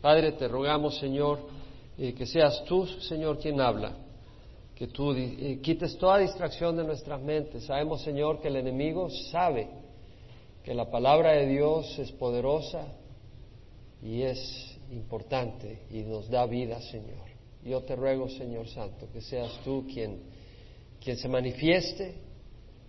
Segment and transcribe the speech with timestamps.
[0.00, 1.40] Padre, te rogamos, Señor,
[1.98, 3.92] eh, que seas tú, Señor, quien habla,
[4.74, 7.64] que tú eh, quites toda distracción de nuestras mentes.
[7.64, 9.68] Sabemos, Señor, que el enemigo sabe
[10.64, 12.86] que la palabra de Dios es poderosa
[14.02, 17.28] y es importante y nos da vida, Señor.
[17.62, 20.22] Yo te ruego, Señor Santo, que seas tú quien,
[20.98, 22.14] quien se manifieste,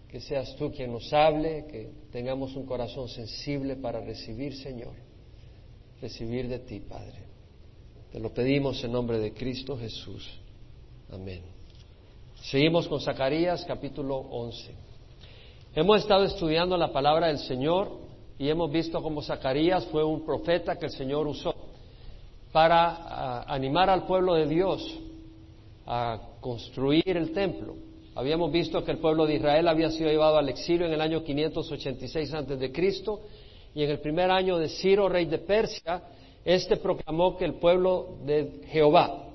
[0.09, 5.10] que seas tú quien nos hable, que tengamos un corazón sensible para recibir, Señor
[6.01, 7.19] recibir de ti, Padre.
[8.11, 10.27] Te lo pedimos en nombre de Cristo Jesús.
[11.11, 11.41] Amén.
[12.41, 14.73] Seguimos con Zacarías capítulo 11.
[15.75, 17.91] Hemos estado estudiando la palabra del Señor
[18.39, 21.53] y hemos visto cómo Zacarías fue un profeta que el Señor usó
[22.51, 24.99] para ah, animar al pueblo de Dios
[25.85, 27.75] a construir el templo.
[28.15, 31.23] Habíamos visto que el pueblo de Israel había sido llevado al exilio en el año
[31.23, 33.21] 586 antes de Cristo
[33.73, 36.03] y en el primer año de Ciro, rey de Persia,
[36.43, 39.25] éste proclamó que el pueblo de Jehová,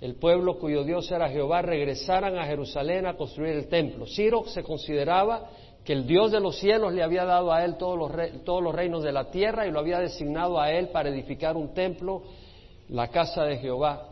[0.00, 4.06] el pueblo cuyo Dios era Jehová, regresaran a Jerusalén a construir el templo.
[4.06, 5.48] Ciro se consideraba
[5.84, 8.74] que el Dios de los cielos le había dado a él todos los, todos los
[8.74, 12.22] reinos de la tierra y lo había designado a él para edificar un templo,
[12.88, 14.10] la casa de Jehová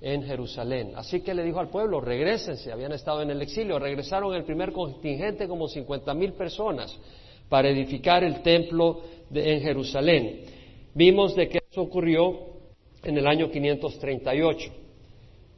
[0.00, 0.92] en Jerusalén.
[0.94, 4.72] Así que le dijo al pueblo, regresense, habían estado en el exilio, regresaron el primer
[4.72, 6.96] contingente como cincuenta mil personas
[7.48, 9.00] para edificar el templo
[9.32, 10.40] en Jerusalén.
[10.94, 12.38] Vimos de que eso ocurrió
[13.02, 14.72] en el año 538.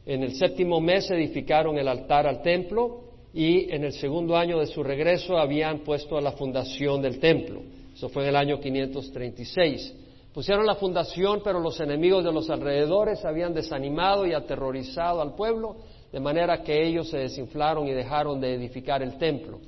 [0.06, 4.66] En el séptimo mes edificaron el altar al templo y en el segundo año de
[4.66, 7.62] su regreso habían puesto la fundación del templo.
[7.94, 9.94] Eso fue en el año 536.
[10.32, 15.76] Pusieron la fundación, pero los enemigos de los alrededores habían desanimado y aterrorizado al pueblo,
[16.12, 19.58] de manera que ellos se desinflaron y dejaron de edificar el templo.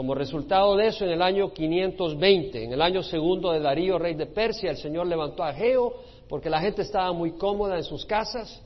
[0.00, 4.14] Como resultado de eso, en el año 520, en el año segundo de Darío, rey
[4.14, 5.92] de Persia, el Señor levantó a Geo
[6.26, 8.62] porque la gente estaba muy cómoda en sus casas,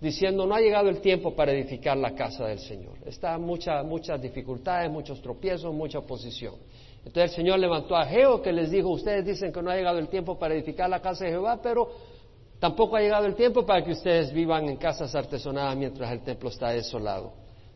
[0.00, 2.98] diciendo no ha llegado el tiempo para edificar la casa del Señor.
[3.04, 6.54] Está muchas muchas dificultades, muchos tropiezos, mucha oposición.
[6.98, 9.98] Entonces el Señor levantó a Geo que les dijo, ustedes dicen que no ha llegado
[9.98, 11.90] el tiempo para edificar la casa de Jehová, pero
[12.60, 16.48] tampoco ha llegado el tiempo para que ustedes vivan en casas artesonadas mientras el templo
[16.48, 17.32] está desolado.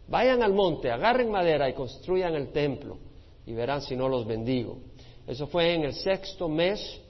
[0.07, 3.10] Vayan al monte, agarren madera y construyan el templo
[3.51, 4.79] y verán si no los bendigo.
[5.27, 7.01] Eso fue en el sexto mes,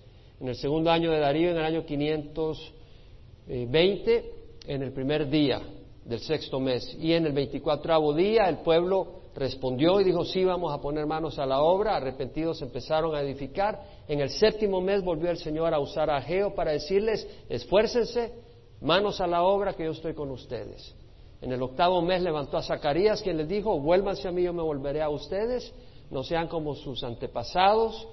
[0.41, 4.33] en el segundo año de Darío, en el año 520,
[4.67, 5.61] en el primer día
[6.03, 6.97] del sexto mes.
[6.99, 11.39] Y en el veinticuatravo día el pueblo respondió y dijo, sí, vamos a poner manos
[11.39, 11.97] a la obra.
[11.97, 13.79] Arrepentidos empezaron a edificar.
[14.09, 18.33] En el séptimo mes volvió el Señor a usar a Geo para decirles, esfuércense,
[18.81, 20.95] manos a la obra, que yo estoy con ustedes.
[21.43, 24.63] En el octavo mes levantó a Zacarías, quien les dijo, vuélvanse a mí, yo me
[24.63, 25.71] volveré a ustedes,
[26.11, 28.09] no sean como sus antepasados,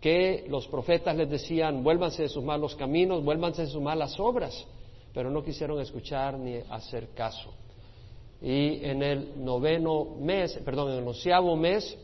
[0.00, 4.66] que los profetas les decían, vuélvanse de sus malos caminos, vuélvanse de sus malas obras,
[5.14, 7.52] pero no quisieron escuchar ni hacer caso.
[8.40, 11.96] Y en el noveno mes, perdón, en el onceavo mes,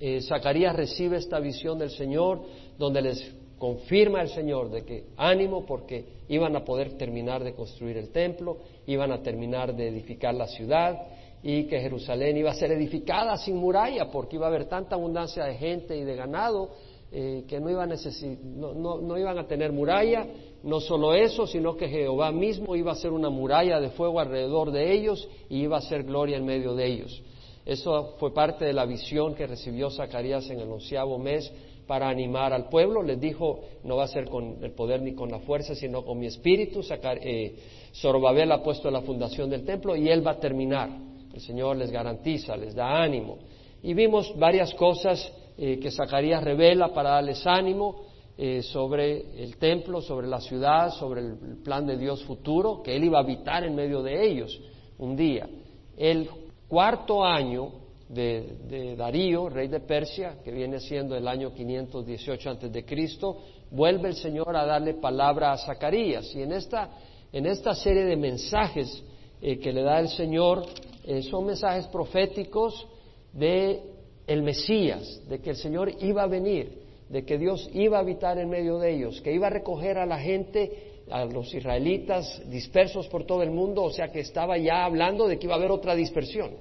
[0.00, 2.42] eh, Zacarías recibe esta visión del Señor,
[2.78, 7.96] donde les confirma el Señor de que ánimo porque iban a poder terminar de construir
[7.96, 10.98] el templo, iban a terminar de edificar la ciudad
[11.46, 15.44] y que Jerusalén iba a ser edificada sin muralla porque iba a haber tanta abundancia
[15.44, 16.70] de gente y de ganado
[17.12, 20.26] eh, que no, iba no, iban a tener muralla.
[20.62, 24.70] No solo eso, sino que Jehová mismo iba a ser una muralla de fuego alrededor
[24.72, 27.22] de ellos y iba a ser gloria en medio de ellos.
[27.66, 31.52] Eso fue parte de la visión que recibió Zacarías en el onceavo mes
[31.86, 33.02] para animar al pueblo.
[33.02, 36.18] Les dijo, no va a ser con el poder ni con la fuerza, sino con
[36.18, 36.80] mi espíritu.
[37.20, 37.54] Eh,
[37.94, 41.13] Zorobabel ha puesto la fundación del templo y él va a terminar.
[41.34, 43.38] El Señor les garantiza, les da ánimo.
[43.82, 48.02] Y vimos varias cosas eh, que Zacarías revela para darles ánimo
[48.38, 53.04] eh, sobre el templo, sobre la ciudad, sobre el plan de Dios futuro, que él
[53.04, 54.60] iba a habitar en medio de ellos
[54.98, 55.48] un día.
[55.96, 56.28] El
[56.68, 57.72] cuarto año
[58.08, 63.38] de, Darío, rey de Persia, que viene siendo el año 518 antes de Cristo,
[63.72, 66.32] vuelve el Señor a darle palabra a Zacarías.
[66.32, 66.90] Y en esta,
[67.32, 69.02] en esta serie de mensajes
[69.42, 70.64] eh, que le da el Señor,
[71.04, 72.86] eh, son mensajes proféticos
[73.32, 73.82] de
[74.26, 78.38] el Mesías, de que el Señor iba a venir, de que Dios iba a habitar
[78.38, 83.06] en medio de ellos, que iba a recoger a la gente, a los israelitas dispersos
[83.08, 85.70] por todo el mundo, o sea que estaba ya hablando de que iba a haber
[85.70, 86.52] otra dispersión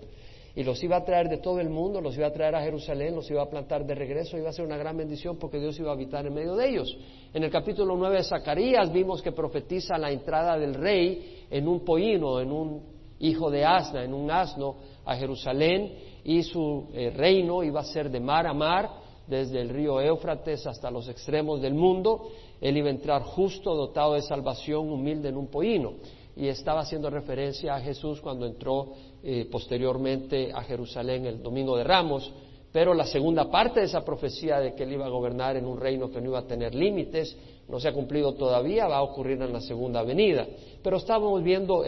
[0.55, 3.15] y los iba a traer de todo el mundo, los iba a traer a Jerusalén,
[3.15, 5.89] los iba a plantar de regreso, iba a ser una gran bendición porque Dios iba
[5.89, 6.95] a habitar en medio de ellos.
[7.33, 11.83] En el capítulo 9 de Zacarías vimos que profetiza la entrada del rey en un
[11.83, 12.92] pollino, en un
[13.23, 14.75] hijo de asna, en un asno
[15.05, 15.93] a Jerusalén
[16.23, 18.89] y su eh, reino iba a ser de mar a mar,
[19.27, 22.29] desde el río Éufrates hasta los extremos del mundo.
[22.59, 25.93] Él iba a entrar justo, dotado de salvación, humilde en un pollino.
[26.35, 28.91] Y estaba haciendo referencia a Jesús cuando entró
[29.23, 32.29] eh, posteriormente a Jerusalén el domingo de Ramos.
[32.73, 35.79] Pero la segunda parte de esa profecía de que él iba a gobernar en un
[35.79, 37.37] reino que no iba a tener límites
[37.69, 40.45] no se ha cumplido todavía, va a ocurrir en la segunda venida.
[40.83, 41.85] Pero estábamos viendo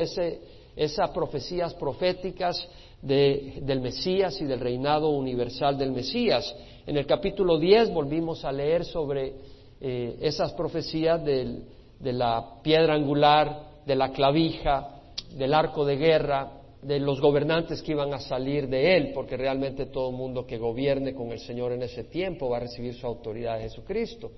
[0.76, 2.68] esas profecías proféticas
[3.02, 6.56] del Mesías y del reinado universal del Mesías.
[6.86, 9.34] En el capítulo 10 volvimos a leer sobre
[9.80, 15.02] eh, esas profecías de la piedra angular, de la clavija,
[15.38, 16.52] del arco de guerra,
[16.82, 21.16] de los gobernantes que iban a salir de él, porque realmente todo mundo que gobierne
[21.16, 24.32] con el Señor en ese tiempo va a recibir su autoridad de Jesucristo.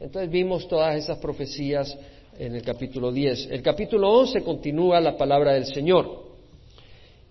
[0.00, 1.96] Entonces vimos todas esas profecías
[2.38, 3.48] en el capítulo 10.
[3.50, 6.32] El capítulo 11 continúa la palabra del Señor.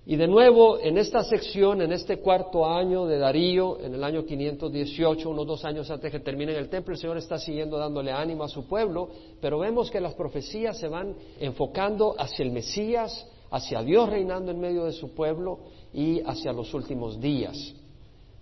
[0.05, 4.25] Y de nuevo, en esta sección, en este cuarto año de Darío, en el año
[4.25, 8.43] 518, unos dos años antes que termine el templo, el Señor está siguiendo dándole ánimo
[8.43, 9.09] a su pueblo,
[9.39, 14.59] pero vemos que las profecías se van enfocando hacia el Mesías, hacia Dios reinando en
[14.59, 15.59] medio de su pueblo
[15.93, 17.75] y hacia los últimos días.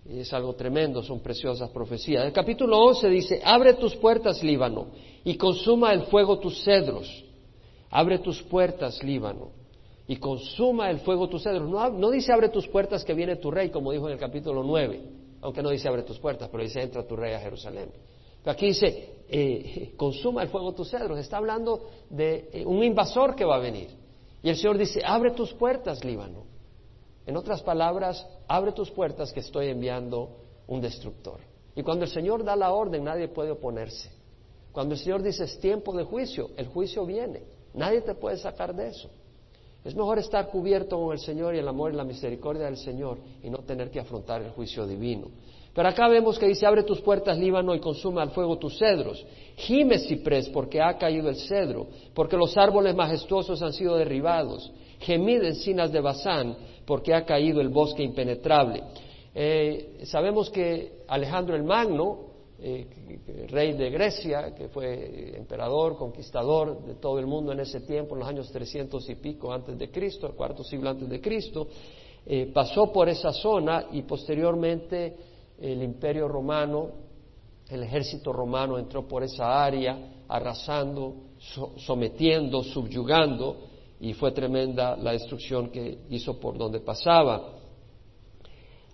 [0.10, 2.26] Es algo tremendo, son preciosas profecías.
[2.26, 4.88] El capítulo 11 dice, abre tus puertas, Líbano,
[5.24, 7.24] y consuma el fuego tus cedros.
[7.92, 9.52] Abre tus puertas, Líbano,
[10.08, 11.70] y consuma el fuego tus cedros.
[11.70, 15.02] No, dice abre tus puertas que viene tu rey, como dijo en el capítulo 9,
[15.42, 17.92] aunque no dice abre tus puertas, pero dice entra tu rey a Jerusalén.
[18.44, 21.20] Pero aquí dice, eh, consuma el fuego tus cedros.
[21.20, 23.90] Está hablando de eh, un invasor que va a venir.
[24.42, 26.49] Y el Señor dice, abre tus puertas, Líbano.
[27.30, 30.32] En otras palabras, abre tus puertas que estoy enviando
[30.66, 31.40] un destructor.
[31.76, 34.10] Y cuando el Señor da la orden, nadie puede oponerse.
[34.72, 37.44] Cuando el Señor dice es tiempo de juicio, el juicio viene.
[37.76, 39.12] Nadie te puede sacar de eso.
[39.86, 43.20] Es mejor estar cubierto con el Señor y el amor y la misericordia del Señor
[43.44, 45.28] y no tener que afrontar el juicio divino.
[45.76, 49.24] Pero acá vemos que dice, abre tus puertas, Líbano, y consume al fuego tus cedros.
[49.56, 54.72] Gime ciprés, porque ha caído el cedro, porque los árboles majestuosos han sido derribados.
[55.00, 56.58] Gemid encinas de Bazán,
[56.90, 58.82] porque ha caído el bosque impenetrable.
[59.36, 62.18] Eh, sabemos que Alejandro el Magno,
[62.58, 62.88] eh,
[63.48, 68.22] rey de Grecia, que fue emperador, conquistador de todo el mundo en ese tiempo, en
[68.22, 71.68] los años 300 y pico antes de Cristo, el cuarto siglo antes de Cristo,
[72.26, 75.16] eh, pasó por esa zona y posteriormente
[75.62, 76.90] el imperio romano,
[77.70, 81.14] el ejército romano entró por esa área, arrasando,
[81.78, 83.69] sometiendo, subyugando,
[84.00, 87.56] y fue tremenda la destrucción que hizo por donde pasaba.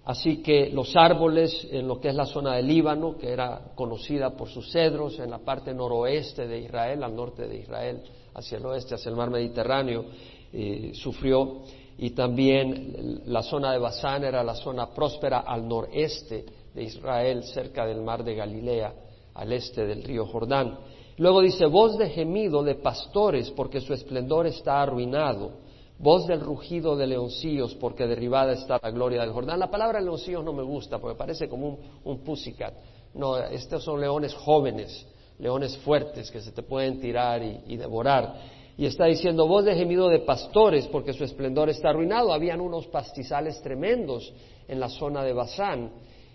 [0.05, 4.35] Así que los árboles en lo que es la zona del Líbano, que era conocida
[4.37, 8.03] por sus cedros, en la parte noroeste de Israel, al norte de Israel,
[8.35, 10.05] hacia el oeste, hacia el mar Mediterráneo,
[10.53, 11.63] eh, sufrió
[11.97, 17.85] y también la zona de Basán era la zona próspera al noreste de Israel, cerca
[17.85, 18.93] del mar de Galilea,
[19.33, 20.77] al este del río Jordán.
[21.17, 25.51] Luego dice, voz de gemido de pastores, porque su esplendor está arruinado,
[25.97, 29.59] voz del rugido de leoncillos, porque derribada está la gloria del Jordán.
[29.59, 32.73] La palabra leoncillos no me gusta, porque parece como un, un pussycat.
[33.13, 35.07] No, estos son leones jóvenes,
[35.39, 40.09] leones fuertes que se te pueden tirar y devorar y está diciendo voz de gemido
[40.09, 42.33] de pastores porque su esplendor está arruinado.
[42.33, 44.33] Habían unos pastizales tremendos
[44.67, 45.91] en la zona de Bazán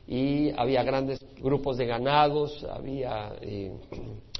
[0.06, 3.72] y había grandes grupos de ganados, había eh,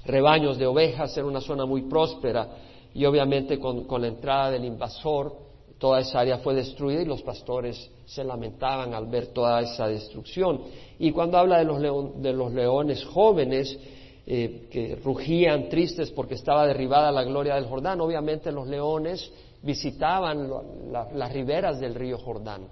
[0.05, 2.49] rebaños de ovejas, era una zona muy próspera
[2.95, 5.35] y obviamente con, la entrada del invasor
[5.79, 10.61] toda esa área fue destruida y los pastores se lamentaban al ver toda esa destrucción.
[10.99, 11.81] Y cuando habla de los,
[12.23, 13.79] de los leones jóvenes,
[14.27, 18.01] eh, que rugían tristes porque estaba derribada la gloria del Jordán.
[18.01, 19.29] Obviamente los leones
[19.63, 20.49] visitaban
[20.93, 22.69] las riberas del río Jordán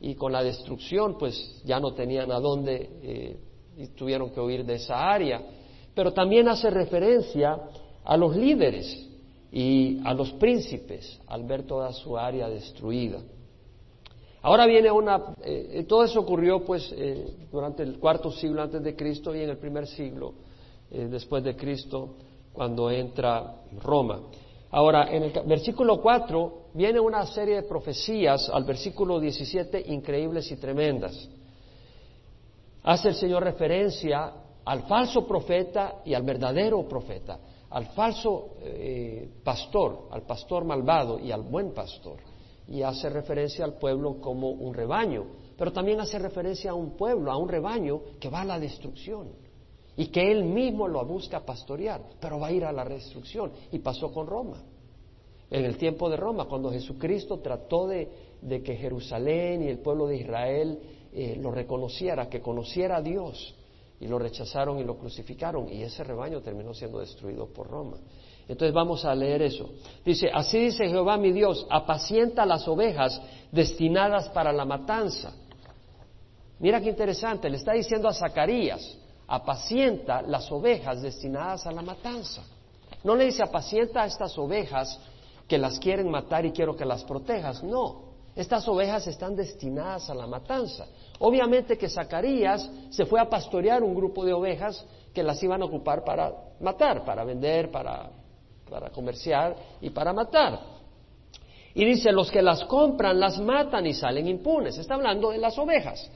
[0.00, 3.36] y con la destrucción pues ya no tenían a dónde eh,
[3.78, 5.40] y tuvieron que huir de esa área.
[5.94, 7.58] Pero también hace referencia
[8.04, 9.08] a los líderes
[9.52, 13.18] y a los príncipes al ver toda su área destruida.
[14.42, 16.94] Ahora viene una, eh, todo eso ocurrió pues
[17.52, 20.32] durante el cuarto siglo antes de Cristo y en el primer siglo
[20.92, 22.16] eh, después de Cristo
[22.52, 24.20] cuando entra Roma.
[24.72, 30.56] Ahora, en el versículo 4 viene una serie de profecías al versículo 17 increíbles y
[30.56, 31.28] tremendas.
[32.82, 34.32] Hace el Señor referencia
[34.64, 37.38] al falso profeta y al verdadero profeta,
[37.70, 42.18] al falso eh, pastor, al pastor malvado y al buen pastor.
[42.68, 45.26] Y hace referencia al pueblo como un rebaño,
[45.56, 49.28] pero también hace referencia a un pueblo, a un rebaño que va a la destrucción
[49.96, 53.52] y que él mismo lo busca pastorear, pero va a ir a la destrucción.
[53.70, 54.62] Y pasó con Roma.
[55.50, 58.08] En el tiempo de Roma, cuando Jesucristo trató de,
[58.62, 60.78] que Jerusalén y el pueblo de Israel
[61.12, 63.54] eh, lo reconociera, que conociera a Dios,
[64.00, 67.98] y lo rechazaron y lo crucificaron y ese rebaño terminó siendo destruido por Roma.
[68.48, 69.70] Entonces vamos a leer eso.
[70.04, 73.20] Dice, así dice Jehová mi Dios, apacienta las ovejas
[73.52, 75.32] destinadas para la matanza.
[76.58, 82.42] Mira qué interesante, le está diciendo a Zacarías, apacienta las ovejas destinadas a la matanza.
[83.04, 84.98] No le dice apacienta a estas ovejas
[85.46, 87.62] que las quieren matar y quiero que las protejas.
[87.62, 90.86] No, estas ovejas están destinadas a la matanza.
[91.18, 95.64] Obviamente que Zacarías se fue a pastorear un grupo de ovejas que las iban a
[95.64, 98.10] ocupar para matar, para vender, para,
[98.68, 100.60] para comerciar y para matar.
[101.74, 104.78] Y dice, los que las compran las matan y salen impunes.
[104.78, 106.10] Está hablando de las ovejas.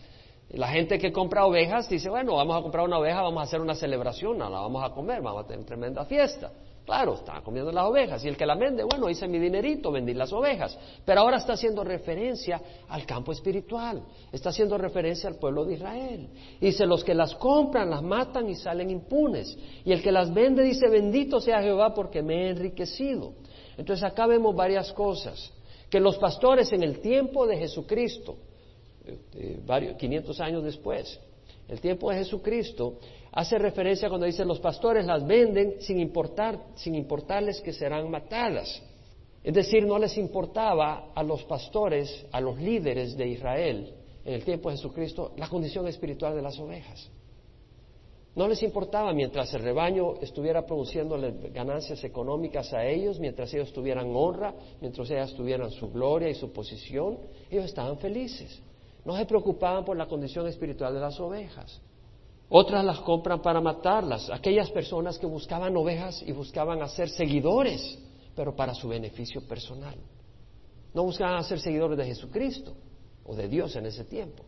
[0.50, 3.60] La gente que compra ovejas dice, bueno, vamos a comprar una oveja, vamos a hacer
[3.60, 6.50] una celebración, la vamos a comer, vamos a tener tremenda fiesta.
[6.84, 8.22] Claro, están comiendo las ovejas.
[8.24, 10.78] Y el que la vende, bueno, hice mi dinerito, vendí las ovejas.
[11.04, 14.02] Pero ahora está haciendo referencia al campo espiritual.
[14.30, 16.28] Está haciendo referencia al pueblo de Israel.
[16.60, 19.56] Dice, los que las compran, las matan y salen impunes.
[19.84, 23.32] Y el que las vende dice, bendito sea Jehová porque me he enriquecido.
[23.78, 25.52] Entonces acá vemos varias cosas.
[25.88, 28.36] Que los pastores en el tiempo de Jesucristo,
[29.06, 31.18] eh, varios, 500 años después,
[31.68, 32.98] el tiempo de Jesucristo,
[33.34, 38.80] hace referencia cuando dice los pastores las venden sin importar, sin importarles que serán matadas.
[39.42, 44.44] Es decir, no les importaba a los pastores, a los líderes de Israel en el
[44.44, 47.10] tiempo de Jesucristo, la condición espiritual de las ovejas.
[48.36, 51.18] No les importaba mientras el rebaño estuviera produciendo
[51.52, 56.52] ganancias económicas a ellos, mientras ellos tuvieran honra, mientras ellas tuvieran su gloria y su
[56.52, 57.18] posición,
[57.50, 58.60] ellos estaban felices.
[59.04, 61.80] No se preocupaban por la condición espiritual de las ovejas.
[62.48, 67.98] Otras las compran para matarlas, aquellas personas que buscaban ovejas y buscaban hacer seguidores,
[68.36, 69.96] pero para su beneficio personal.
[70.92, 72.74] No buscaban hacer seguidores de Jesucristo
[73.24, 74.44] o de Dios en ese tiempo,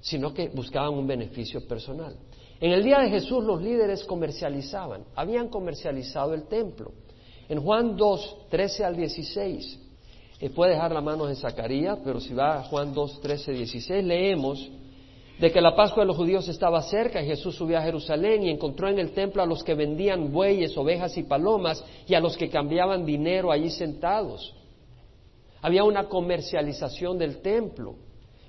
[0.00, 2.16] sino que buscaban un beneficio personal.
[2.60, 6.92] En el día de Jesús los líderes comercializaban, habían comercializado el templo.
[7.48, 9.80] En Juan 2, 13 al 16,
[10.40, 14.04] eh, puede dejar la mano en Zacarías, pero si va a Juan 2, 13, 16,
[14.04, 14.70] leemos
[15.38, 18.88] de que la Pascua de los judíos estaba cerca Jesús subió a Jerusalén y encontró
[18.88, 22.48] en el templo a los que vendían bueyes, ovejas y palomas y a los que
[22.48, 24.54] cambiaban dinero allí sentados.
[25.62, 27.96] Había una comercialización del templo.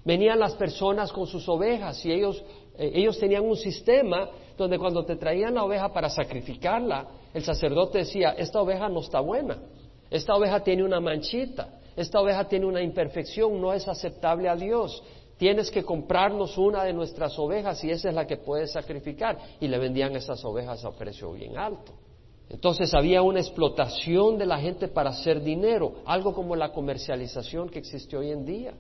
[0.04, 2.44] Venían las personas con sus ovejas y ellos,
[2.78, 8.00] eh, ellos tenían un sistema donde cuando te traían la oveja para sacrificarla, el sacerdote
[8.00, 9.58] decía, esta oveja no está buena,
[10.10, 15.04] esta oveja tiene una manchita, esta oveja tiene una imperfección, no es aceptable a Dios
[15.40, 19.40] tienes que comprarnos una de nuestras ovejas y esa es la que puedes sacrificar.
[19.62, 21.94] Y le vendían esas ovejas a precio bien alto.
[22.50, 27.80] Entonces había una explotación de la gente para hacer dinero, algo como la comercialización que
[27.80, 28.74] existe hoy en día.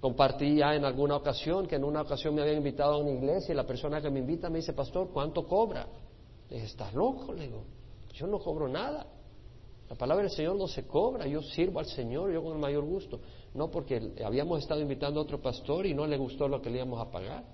[0.00, 3.52] Compartí ya en alguna ocasión que en una ocasión me habían invitado a una iglesia
[3.52, 5.86] y la persona que me invita me dice, pastor, ¿cuánto cobra?
[6.48, 7.34] Le dije, ¿estás loco?
[7.34, 7.64] Le digo,
[8.14, 9.06] yo no cobro nada.
[9.90, 12.82] La palabra del Señor no se cobra, yo sirvo al Señor, yo con el mayor
[12.84, 13.20] gusto.
[13.54, 16.76] No, porque habíamos estado invitando a otro pastor y no le gustó lo que le
[16.78, 17.44] íbamos a pagar.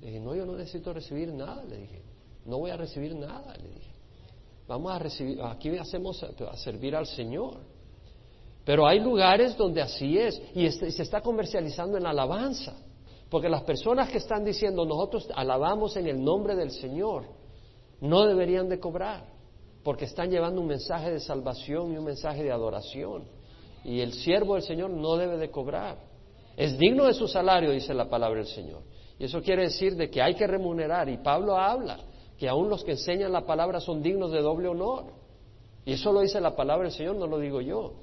[0.00, 2.02] Le dije, no, yo no necesito recibir nada, le dije.
[2.46, 3.90] No voy a recibir nada, le dije.
[4.66, 7.58] Vamos a recibir, aquí hacemos a, servir al Señor.
[8.64, 12.74] Pero hay lugares donde así es y se está comercializando en alabanza.
[13.28, 17.24] Porque las personas que están diciendo nosotros alabamos en el nombre del Señor,
[18.00, 19.24] no deberían de cobrar,
[19.82, 23.24] porque están llevando un mensaje de salvación y un mensaje de adoración.
[23.84, 25.98] Y el siervo del Señor no debe de cobrar.
[26.56, 28.82] Es digno de su salario, dice la palabra del Señor.
[29.18, 31.08] Y eso quiere decir de que hay que remunerar.
[31.08, 31.98] Y Pablo habla
[32.38, 35.04] que aún los que enseñan la palabra son dignos de doble honor.
[35.84, 37.94] Y eso lo dice la palabra del Señor, no lo digo yo.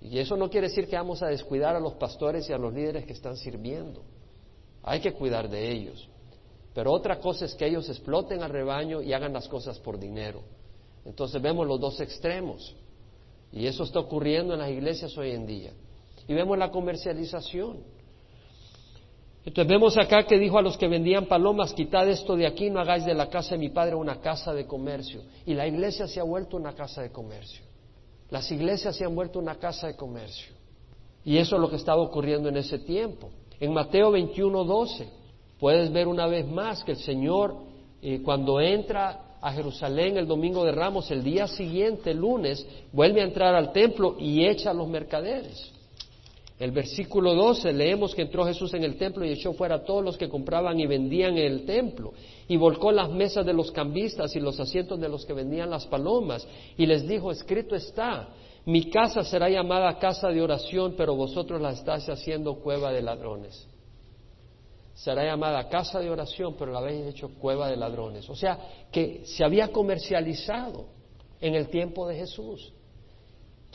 [0.00, 2.72] Y eso no quiere decir que vamos a descuidar a los pastores y a los
[2.72, 4.02] líderes que están sirviendo.
[4.82, 6.08] Hay que cuidar de ellos.
[6.74, 10.42] Pero otra cosa es que ellos exploten al rebaño y hagan las cosas por dinero.
[11.04, 12.74] Entonces vemos los dos extremos.
[13.52, 15.72] Y eso está ocurriendo en las iglesias hoy en día.
[16.28, 17.78] Y vemos la comercialización.
[19.44, 22.78] Entonces vemos acá que dijo a los que vendían palomas, quitad esto de aquí, no
[22.78, 25.22] hagáis de la casa de mi padre una casa de comercio.
[25.46, 27.64] Y la iglesia se ha vuelto una casa de comercio.
[28.30, 30.54] Las iglesias se han vuelto una casa de comercio.
[31.24, 33.30] Y eso es lo que estaba ocurriendo en ese tiempo.
[33.58, 35.08] En Mateo 21, 12,
[35.58, 37.56] puedes ver una vez más que el Señor,
[38.00, 43.24] eh, cuando entra a Jerusalén el domingo de Ramos, el día siguiente, lunes, vuelve a
[43.24, 45.72] entrar al templo y echa a los mercaderes.
[46.58, 50.04] El versículo 12 leemos que entró Jesús en el templo y echó fuera a todos
[50.04, 52.12] los que compraban y vendían en el templo
[52.48, 55.86] y volcó las mesas de los cambistas y los asientos de los que vendían las
[55.86, 58.28] palomas y les dijo, escrito está,
[58.66, 63.66] mi casa será llamada casa de oración, pero vosotros la estáis haciendo cueva de ladrones.
[65.00, 68.28] Será llamada casa de oración, pero la habéis hecho cueva de ladrones.
[68.28, 68.58] O sea,
[68.92, 70.88] que se había comercializado
[71.40, 72.70] en el tiempo de Jesús.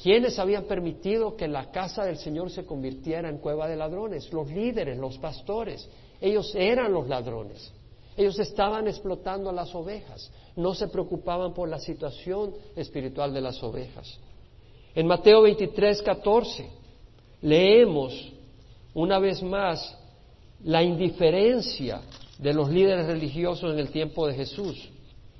[0.02, 4.32] ¿Quiénes habían permitido que la casa del Señor se convirtiera en cueva de ladrones?
[4.32, 5.90] Los líderes, los pastores.
[6.22, 7.74] Ellos eran los ladrones.
[8.16, 10.32] Ellos estaban explotando a las ovejas.
[10.56, 14.20] No se preocupaban por la situación espiritual de las ovejas.
[14.94, 16.70] En Mateo 23, 14
[17.42, 18.32] leemos
[18.94, 19.98] una vez más
[20.64, 22.02] la indiferencia
[22.40, 24.90] de los líderes religiosos en el tiempo de Jesús.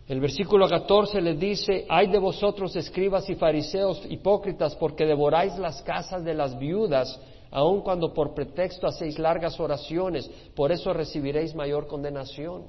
[0.08, 5.82] El versículo 14 les dice, hay de vosotros escribas y fariseos hipócritas porque devoráis las
[5.82, 7.20] casas de las viudas,
[7.50, 12.66] aun cuando por pretexto hacéis largas oraciones, por eso recibiréis mayor condenación.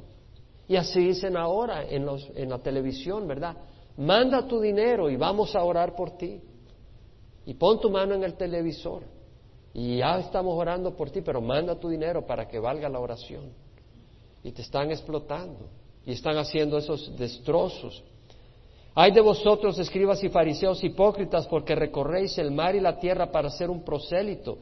[0.66, 3.56] Y así dicen ahora en, en la televisión, ¿verdad?
[3.98, 6.40] Manda tu dinero y vamos a orar por ti.
[7.44, 9.02] Y pon tu mano en el televisor.
[9.78, 13.52] Y ya estamos orando por ti, pero manda tu dinero para que valga la oración.
[14.42, 15.68] Y te están explotando
[16.06, 18.02] y están haciendo esos destrozos.
[18.94, 23.50] Hay de vosotros, escribas y fariseos hipócritas, porque recorréis el mar y la tierra para
[23.50, 24.56] ser un prosélito,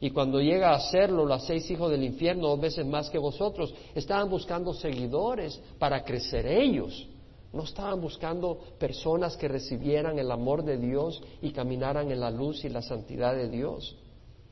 [0.00, 3.74] y cuando llega a hacerlo lo hacéis hijo del infierno dos veces más que vosotros.
[3.96, 7.08] Estaban buscando seguidores para crecer ellos.
[7.52, 12.64] No estaban buscando personas que recibieran el amor de Dios y caminaran en la luz
[12.64, 13.96] y la santidad de Dios.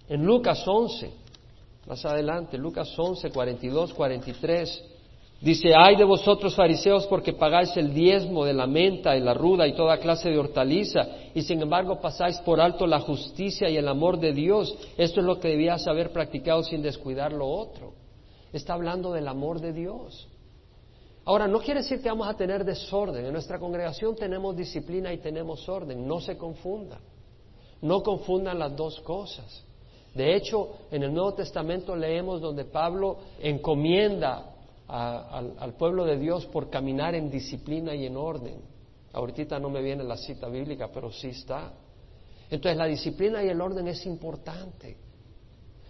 [0.09, 1.11] En Lucas 11,
[1.87, 4.85] más adelante, Lucas 11, 42, 43,
[5.43, 9.67] dice, ay de vosotros fariseos porque pagáis el diezmo de la menta y la ruda
[9.67, 13.87] y toda clase de hortaliza y sin embargo pasáis por alto la justicia y el
[13.87, 14.75] amor de Dios.
[14.97, 17.93] Esto es lo que debías haber practicado sin descuidar lo otro.
[18.51, 20.27] Está hablando del amor de Dios.
[21.27, 23.27] Ahora, no quiere decir que vamos a tener desorden.
[23.27, 26.09] En nuestra congregación tenemos disciplina y tenemos orden.
[26.09, 26.99] No se confunda.
[27.83, 29.68] No confundan las dos cosas.
[30.15, 34.55] De hecho, en el Nuevo Testamento leemos donde Pablo encomienda
[34.89, 38.57] al, pueblo de Dios por caminar en disciplina y en orden.
[39.13, 41.73] Ahorita no me viene la cita bíblica, pero sí está.
[42.51, 44.97] Entonces la disciplina y el orden es importante.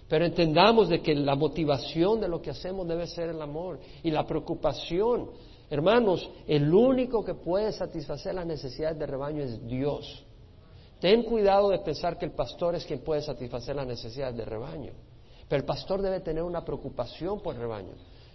[0.08, 4.10] Pero entendamos de que la motivación de lo que hacemos debe ser el amor y
[4.10, 5.30] la preocupación.
[5.70, 10.24] Hermanos, el único que puede satisfacer las necesidades de rebaño es Dios.
[11.00, 14.92] Ten cuidado de pensar que el pastor es quien puede satisfacer las necesidades de rebaño.
[15.48, 17.92] Pero el pastor debe tener una preocupación por el rebaño.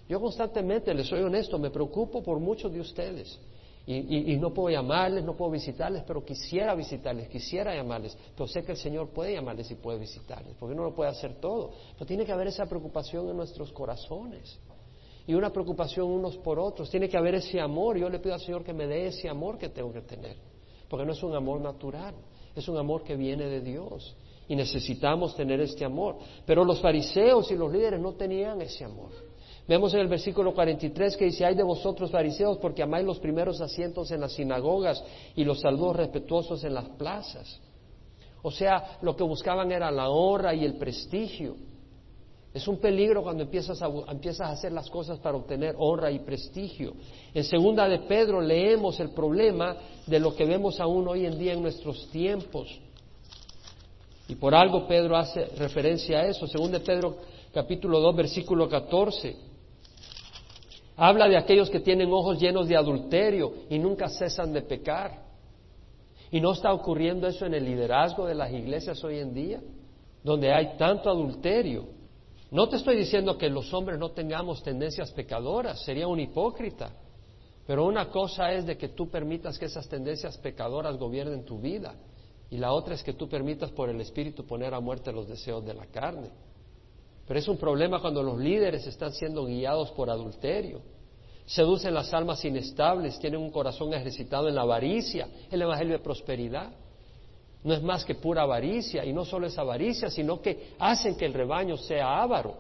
[0.08, 3.40] Yo constantemente, les soy honesto, me preocupo por muchos de ustedes.
[3.86, 8.18] Y, no puedo llamarles, no puedo visitarles, pero quisiera visitarles, quisiera llamarles.
[8.34, 11.36] Pero sé que el Señor puede llamarles y puede visitarles, porque no lo puede hacer
[11.42, 11.72] todo.
[11.94, 14.58] Pero tiene que haber esa preocupación en nuestros corazones.
[15.28, 16.90] Y una preocupación unos por otros.
[16.90, 17.98] Tiene que haber ese amor.
[17.98, 20.38] Yo le pido al Señor que me dé ese amor que tengo que tener.
[20.90, 22.14] Porque no es un amor natural
[22.56, 24.16] es un amor que viene de Dios
[24.48, 26.18] y necesitamos tener este amor.
[26.46, 29.10] Pero los fariseos y los líderes no tenían ese amor.
[29.68, 33.62] Vemos en el versículo 43 que dice, hay de vosotros fariseos porque amáis los primeros
[33.62, 35.02] asientos en las sinagogas
[35.36, 37.62] y los saludos respetuosos en las plazas.
[38.42, 41.56] O sea, lo que buscaban era la honra y el prestigio.
[42.54, 46.20] Es un peligro cuando empiezas a, empiezas a hacer las cosas para obtener honra y
[46.20, 46.94] prestigio.
[47.34, 51.54] En segunda de Pedro leemos el problema de lo que vemos aún hoy en día
[51.54, 52.70] en nuestros tiempos.
[54.28, 56.46] Y por algo Pedro hace referencia a eso.
[56.46, 57.18] Segunda de Pedro
[57.52, 59.36] capítulo 2 versículo 14.
[60.96, 65.24] Habla de aquellos que tienen ojos llenos de adulterio y nunca cesan de pecar.
[66.30, 69.62] Y no está ocurriendo eso en el liderazgo de las iglesias hoy en día,
[70.24, 72.03] donde hay tanto adulterio.
[72.54, 76.92] No te estoy diciendo que los hombres no tengamos tendencias pecadoras, sería un hipócrita.
[77.66, 81.96] Pero una cosa es de que tú permitas que esas tendencias pecadoras gobiernen tu vida
[82.52, 85.66] y la otra es que tú permitas por el Espíritu poner a muerte los deseos
[85.66, 86.30] de la carne.
[87.28, 90.84] Pero es un problema cuando los líderes están siendo guiados por adulterio.
[91.48, 96.72] Seducen las almas inestables, tienen un corazón ejercitado en la avaricia, el Evangelio de prosperidad
[97.64, 101.26] no es más que pura avaricia, y no solo es avaricia, sino que hacen que
[101.26, 102.56] el rebaño sea avaro.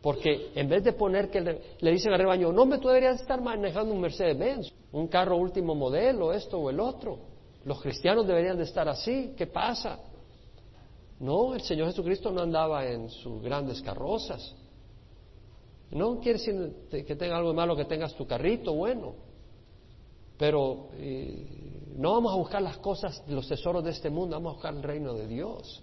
[0.00, 3.40] Porque en vez de poner que le, dicen al rebaño, no, me tú deberías estar
[3.40, 7.18] manejando un Mercedes-Benz, un carro último modelo, esto o el otro.
[7.64, 9.34] Los cristianos deberían de estar así.
[9.36, 9.98] ¿Qué pasa?
[11.18, 14.54] No, el Señor Jesucristo no andaba en sus grandes carrozas.
[15.90, 19.14] No quiere decir que tenga algo de malo que tengas tu carrito, bueno.
[20.38, 24.54] Pero eh, no vamos a buscar las cosas, los tesoros de este mundo, vamos a
[24.54, 25.82] buscar el reino de Dios.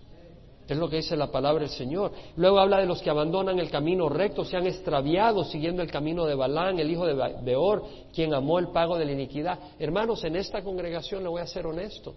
[0.67, 2.11] Es lo que dice la palabra del Señor.
[2.37, 6.25] Luego habla de los que abandonan el camino recto, se han extraviado siguiendo el camino
[6.25, 9.59] de Balán, el hijo de Beor, quien amó el pago de la iniquidad.
[9.77, 12.15] Hermanos, en esta congregación le voy a ser honesto.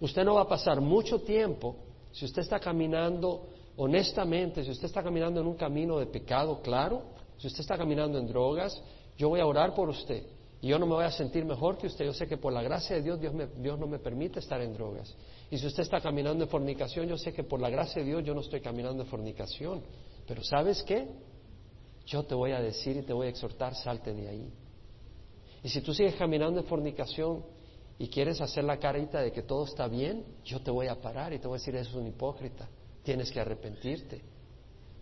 [0.00, 1.76] Usted no va a pasar mucho tiempo,
[2.12, 7.02] si usted está caminando honestamente, si usted está caminando en un camino de pecado, claro,
[7.36, 8.82] si usted está caminando en drogas,
[9.16, 10.24] yo voy a orar por usted.
[10.60, 12.04] Y yo no me voy a sentir mejor que usted.
[12.04, 15.14] Yo sé que por la gracia de Dios, Dios, no me permite estar en drogas.
[15.50, 18.24] Y si usted está caminando en fornicación, yo sé que por la gracia de Dios
[18.24, 19.82] yo no estoy caminando en fornicación.
[20.26, 21.08] Pero ¿sabes qué?
[22.06, 24.52] Yo te voy a decir y te voy a exhortar, salte de ahí.
[25.62, 27.44] Y si tú sigues caminando en fornicación
[27.98, 31.32] y quieres hacer la carita de que todo está bien, yo te voy a parar
[31.32, 32.68] y te voy a decir, eso es un hipócrita,
[33.02, 34.22] tienes que arrepentirte.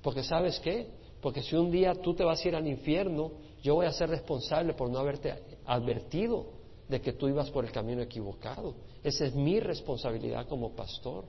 [0.02, 0.88] Porque ¿sabes qué?
[1.20, 3.32] Porque si un día tú te vas a ir al infierno,
[3.64, 6.44] yo voy a ser responsable por no haberte advertido
[6.86, 8.74] de que tú ibas por el camino equivocado.
[9.02, 11.24] Esa es mi responsabilidad como pastor.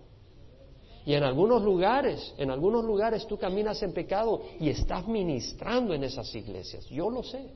[1.06, 6.04] Y en algunos lugares, en algunos lugares tú caminas en pecado y estás ministrando en
[6.04, 6.86] esas iglesias.
[6.90, 7.52] Yo lo sé.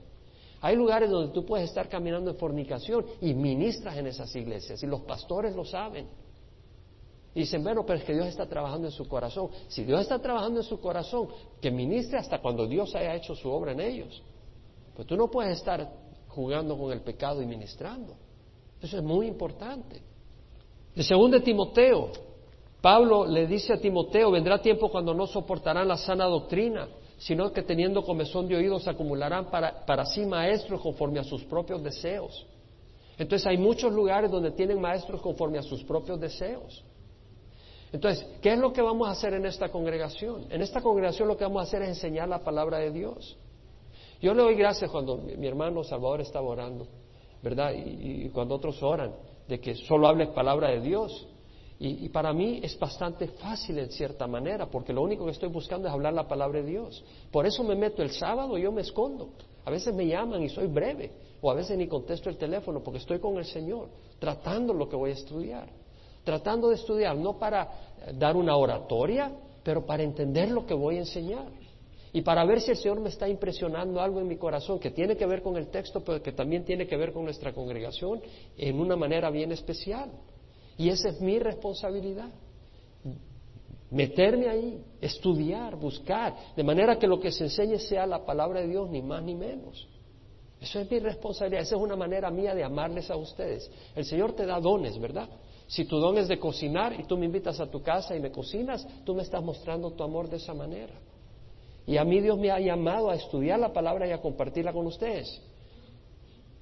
[0.62, 4.88] Hay lugares donde tú puedes estar caminando en fornicación y ministras en esas iglesias y
[4.88, 6.08] los pastores lo saben.
[7.36, 9.50] Y dicen, bueno, pero es que Dios está trabajando en su corazón.
[9.68, 11.28] Si Dios está trabajando en su corazón,
[11.60, 14.24] que ministre hasta cuando Dios haya hecho su obra en ellos.
[14.96, 15.90] Pues tú no puedes estar
[16.28, 18.16] jugando con el pecado y ministrando.
[18.82, 20.02] Eso es muy importante.
[20.96, 22.12] El segundo de Timoteo,
[22.82, 27.64] Pablo le dice a Timoteo, vendrá tiempo cuando no soportarán la sana doctrina, sino que
[27.64, 32.46] teniendo comezón de oídos acumularán para, para sí maestros conforme a sus propios deseos.
[33.18, 36.84] Entonces hay muchos lugares donde tienen maestros conforme a sus propios deseos.
[37.92, 40.46] Entonces, ¿qué es lo que vamos a hacer en esta congregación?
[40.50, 43.38] En esta congregación lo que vamos a hacer es enseñar la palabra de Dios.
[44.22, 46.88] Yo le doy gracias cuando mi, hermano Salvador estaba orando,
[47.42, 47.72] ¿verdad?
[47.74, 49.14] Y, cuando otros oran,
[49.48, 51.28] de que solo hables palabra de Dios.
[51.82, 55.88] Y, para mí es bastante fácil en cierta manera, porque lo único que estoy buscando
[55.88, 57.02] es hablar la palabra de Dios.
[57.32, 59.30] Por eso me meto el sábado y yo me escondo.
[59.64, 62.98] A veces me llaman y soy breve, o a veces ni contesto el teléfono porque
[62.98, 63.88] estoy con el Señor,
[64.20, 65.70] tratando lo que voy a estudiar.
[66.26, 67.70] Tratando de estudiar, no para
[68.14, 69.32] dar una oratoria,
[69.64, 71.59] pero para entender lo que voy a enseñar.
[72.12, 75.16] Y para ver si el Señor me está impresionando algo en mi corazón que tiene
[75.16, 78.22] que ver con el texto, pero que también tiene que ver con nuestra congregación
[78.58, 80.10] en una manera bien especial.
[80.78, 82.30] Y esa es mi responsabilidad.
[83.92, 88.68] Meterme ahí, estudiar, buscar, de manera que lo que se enseñe sea la palabra de
[88.68, 89.88] Dios, ni más ni menos.
[90.62, 93.70] Eso es mi responsabilidad, esa es una manera mía de amarles a ustedes.
[93.96, 95.30] El Señor te da dones, ¿verdad?
[95.68, 98.32] Si tu don es de cocinar y tú me invitas a tu casa y me
[98.32, 100.94] cocinas, tú me estás mostrando tu amor de esa manera.
[101.90, 104.86] Y a mí Dios me ha llamado a estudiar la palabra y a compartirla con
[104.86, 105.42] ustedes.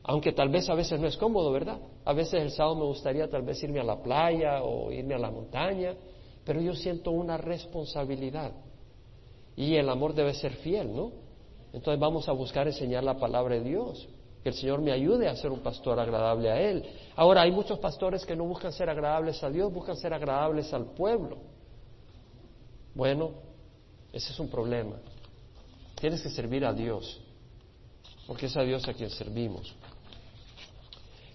[0.03, 1.79] Aunque tal vez a veces no es cómodo, ¿verdad?
[2.05, 5.17] A veces el sábado me gustaría tal vez irme a la playa o irme a
[5.17, 5.95] la montaña,
[6.45, 8.53] pero yo siento una responsabilidad.
[9.57, 11.11] Y el amor debe ser fiel, ¿no?
[11.73, 14.07] Entonces vamos a buscar enseñar la palabra de Dios.
[14.43, 16.85] Que el Señor me ayude a ser un pastor agradable a Él.
[17.17, 20.85] Ahora, hay muchos pastores que no buscan ser agradables a Dios, buscan ser agradables al
[20.93, 21.39] pueblo.
[22.95, 23.31] Bueno,
[24.13, 24.95] ese es un problema.
[25.99, 27.19] Tienes que servir a Dios,
[28.27, 29.73] porque es a Dios a quien servimos.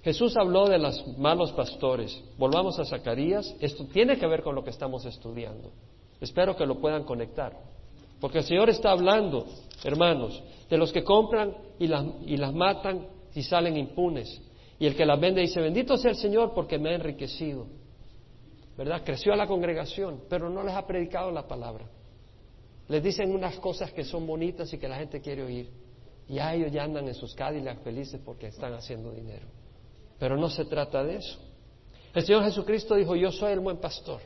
[0.03, 2.21] Jesús habló de los malos pastores.
[2.37, 3.55] Volvamos a Zacarías.
[3.61, 5.71] Esto tiene que ver con lo que estamos estudiando.
[6.21, 7.57] Espero que lo puedan conectar.
[8.21, 9.47] Porque el Señor está hablando,
[9.85, 14.41] hermanos, de los que compran y las, y las matan y salen impunes.
[14.79, 17.67] Y el que las vende dice, bendito sea el Señor porque me ha enriquecido.
[18.77, 19.03] ¿Verdad?
[19.05, 21.87] Creció a la congregación, pero no les ha predicado la palabra.
[22.89, 25.71] Les dicen unas cosas que son bonitas y que la gente quiere oír.
[26.29, 29.47] Y a ellos ya andan en sus Cadillacs felices porque están haciendo dinero.
[30.19, 31.39] Pero no se trata de eso.
[32.15, 34.21] El Señor Jesucristo dijo, yo soy el buen pastor.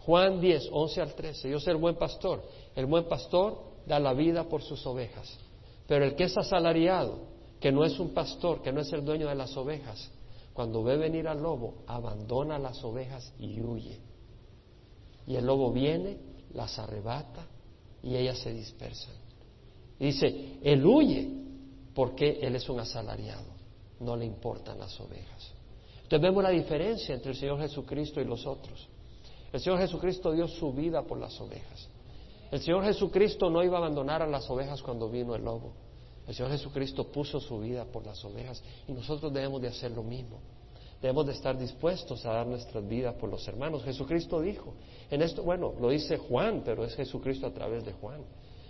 [0.00, 2.42] Juan 10, 11 al 13, yo soy el buen pastor.
[2.74, 5.38] El buen pastor da la vida por sus ovejas.
[5.86, 7.18] Pero el que es asalariado,
[7.60, 10.10] que no es un pastor, que no es el dueño de las ovejas,
[10.52, 14.00] cuando ve venir al lobo, abandona las ovejas y huye.
[15.26, 16.18] Y el lobo viene,
[16.52, 17.46] las arrebata
[18.02, 19.14] y ellas se dispersan.
[19.98, 21.28] Y dice, él huye
[21.94, 23.60] porque él es un asalariado
[24.00, 25.52] no le importan las ovejas.
[26.02, 28.88] Entonces vemos la diferencia entre el Señor Jesucristo y los otros.
[29.52, 31.88] El Señor Jesucristo dio su vida por las ovejas.
[32.50, 35.72] El Señor Jesucristo no iba a abandonar a las ovejas cuando vino el lobo.
[36.26, 40.02] El Señor Jesucristo puso su vida por las ovejas y nosotros debemos de hacer lo
[40.02, 40.40] mismo.
[41.00, 43.82] Debemos de estar dispuestos a dar nuestras vidas por los hermanos.
[43.84, 44.74] Jesucristo dijo,
[45.10, 48.20] en esto, bueno, lo dice Juan, pero es Jesucristo a través de Juan.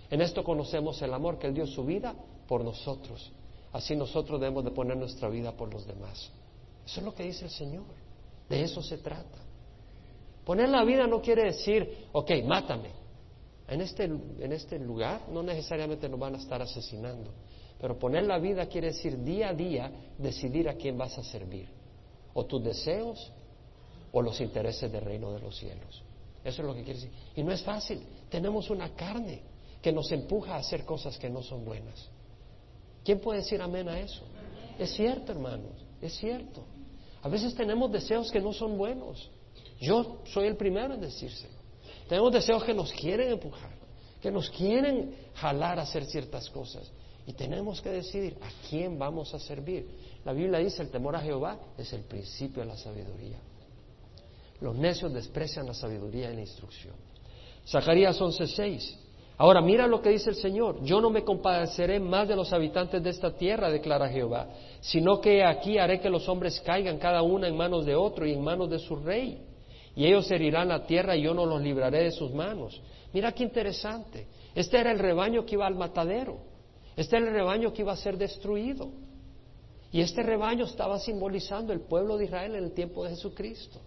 [0.09, 2.15] En esto conocemos el amor que Él dio su vida
[2.47, 3.31] por nosotros.
[3.73, 6.31] Así nosotros debemos de poner nuestra vida por los demás.
[6.85, 7.85] Eso es lo que dice el Señor.
[8.49, 9.39] De eso se trata.
[10.45, 12.91] Poner la vida no quiere decir, ok, mátame.
[13.67, 17.31] En este, en este lugar no necesariamente nos van a estar asesinando.
[17.79, 21.80] Pero poner la vida quiere decir día a día decidir a quién vas a servir.
[22.33, 23.31] O tus deseos
[24.11, 26.03] o los intereses del reino de los cielos.
[26.43, 27.11] Eso es lo que quiere decir.
[27.35, 28.01] Y no es fácil.
[28.29, 29.41] Tenemos una carne
[29.81, 32.09] que nos empuja a hacer cosas que no son buenas.
[33.03, 34.23] ¿Quién puede decir amén a eso?
[34.77, 36.63] Es cierto, hermanos, es cierto.
[37.21, 39.29] A veces tenemos deseos que no son buenos.
[39.79, 41.47] Yo soy el primero en decirse.
[42.07, 43.71] Tenemos deseos que nos quieren empujar,
[44.21, 46.91] que nos quieren jalar a hacer ciertas cosas.
[47.25, 49.87] Y tenemos que decidir a quién vamos a servir.
[50.25, 53.39] La Biblia dice, el temor a Jehová es el principio de la sabiduría.
[54.61, 56.93] Los necios desprecian la sabiduría y la instrucción.
[57.67, 58.97] Zacarías 11:6.
[59.37, 60.83] Ahora mira lo que dice el Señor.
[60.83, 64.49] Yo no me compadeceré más de los habitantes de esta tierra, declara Jehová,
[64.81, 68.33] sino que aquí haré que los hombres caigan cada uno en manos de otro y
[68.33, 69.43] en manos de su rey.
[69.95, 72.79] Y ellos herirán la tierra y yo no los libraré de sus manos.
[73.13, 74.27] Mira qué interesante.
[74.53, 76.37] Este era el rebaño que iba al matadero.
[76.95, 78.91] Este era el rebaño que iba a ser destruido.
[79.91, 83.79] Y este rebaño estaba simbolizando el pueblo de Israel en el tiempo de Jesucristo.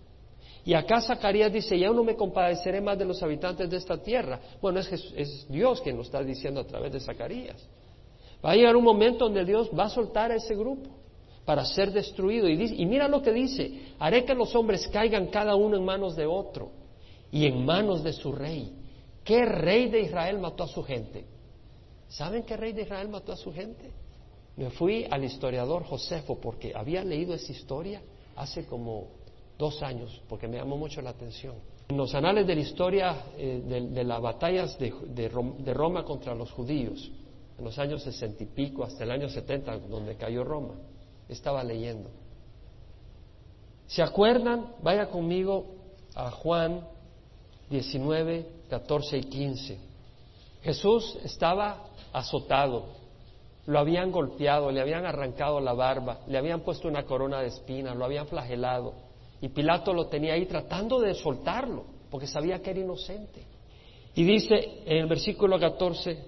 [0.64, 4.40] Y acá Zacarías dice, ya no me compadeceré más de los habitantes de esta tierra.
[4.60, 7.66] Bueno, es, es Dios quien lo está diciendo a través de Zacarías.
[8.44, 10.90] Va a llegar un momento donde Dios va a soltar a ese grupo
[11.44, 12.48] para ser destruido.
[12.48, 16.16] Y, y mira lo que dice, haré que los hombres caigan cada uno en manos
[16.16, 16.70] de otro
[17.30, 18.72] y en manos de su rey.
[19.22, 21.24] ¿Qué rey de Israel mató a su gente?
[22.08, 23.90] ¿Saben qué rey de Israel mató a su gente?
[24.56, 28.02] Me fui al historiador Josefo porque había leído esa historia
[28.36, 29.08] hace como
[29.58, 31.56] dos años, porque me llamó mucho la atención.
[31.88, 33.62] En los anales de la historia eh,
[33.92, 37.10] de, las batallas de, Roma contra los judíos,
[37.58, 40.74] en los años sesenta y pico hasta el año setenta, donde cayó Roma,
[41.28, 42.10] estaba leyendo.
[43.86, 44.72] ¿Se acuerdan?
[44.82, 45.66] Vaya conmigo
[46.14, 46.80] a Juan
[47.70, 49.78] 19, 14 y 15.
[50.62, 52.86] Jesús estaba azotado,
[53.66, 57.96] lo habían golpeado, le habían arrancado la barba, le habían puesto una corona de espinas,
[57.96, 58.94] lo habían flagelado,
[59.40, 63.46] y Pilato lo tenía ahí tratando de soltarlo, porque sabía que era inocente.
[64.14, 66.18] Y dice en el versículo 14,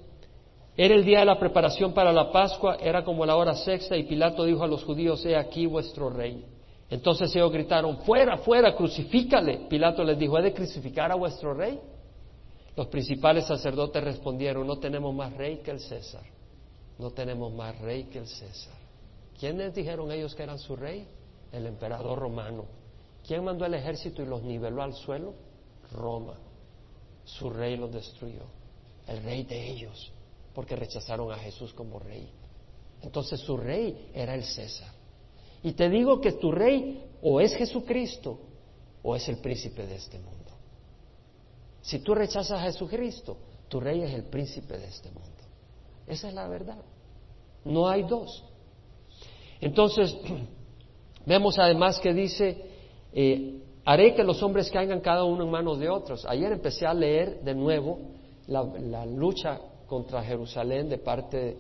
[0.77, 4.05] era el día de la preparación para la Pascua, era como la hora sexta, y
[4.05, 6.45] Pilato dijo a los judíos, he aquí vuestro rey.
[6.89, 9.67] Entonces ellos gritaron, fuera, fuera, crucifícale.
[9.69, 11.81] Pilato les dijo, ¿he de crucificar a vuestro rey?
[12.77, 16.23] Los principales sacerdotes respondieron, no tenemos más rey que el César.
[16.99, 18.75] No tenemos más rey que el César.
[19.39, 21.07] ¿Quiénes dijeron ellos que eran su rey?
[21.53, 22.65] El emperador romano.
[23.27, 25.35] ¿Quién mandó el ejército y los niveló al suelo?
[25.93, 26.35] Roma.
[27.25, 28.45] Su rey los destruyó.
[29.07, 30.11] El rey de ellos,
[30.55, 32.31] porque rechazaron a Jesús como rey.
[33.03, 34.91] Entonces su rey era el César.
[35.63, 38.39] Y te digo que tu rey o es Jesucristo
[39.03, 40.53] o es el príncipe de este mundo.
[41.83, 43.37] Si tú rechazas a Jesucristo,
[43.69, 45.36] tu rey es el príncipe de este mundo.
[46.07, 46.79] Esa es la verdad.
[47.65, 48.45] No hay dos.
[49.61, 50.17] Entonces,
[51.27, 52.65] vemos además que dice
[53.13, 56.27] eh, haré que los hombres caigan cada uno en manos de otros.
[56.27, 57.99] Ayer empecé a leer de nuevo
[58.49, 61.57] la, lucha contra Jerusalén de parte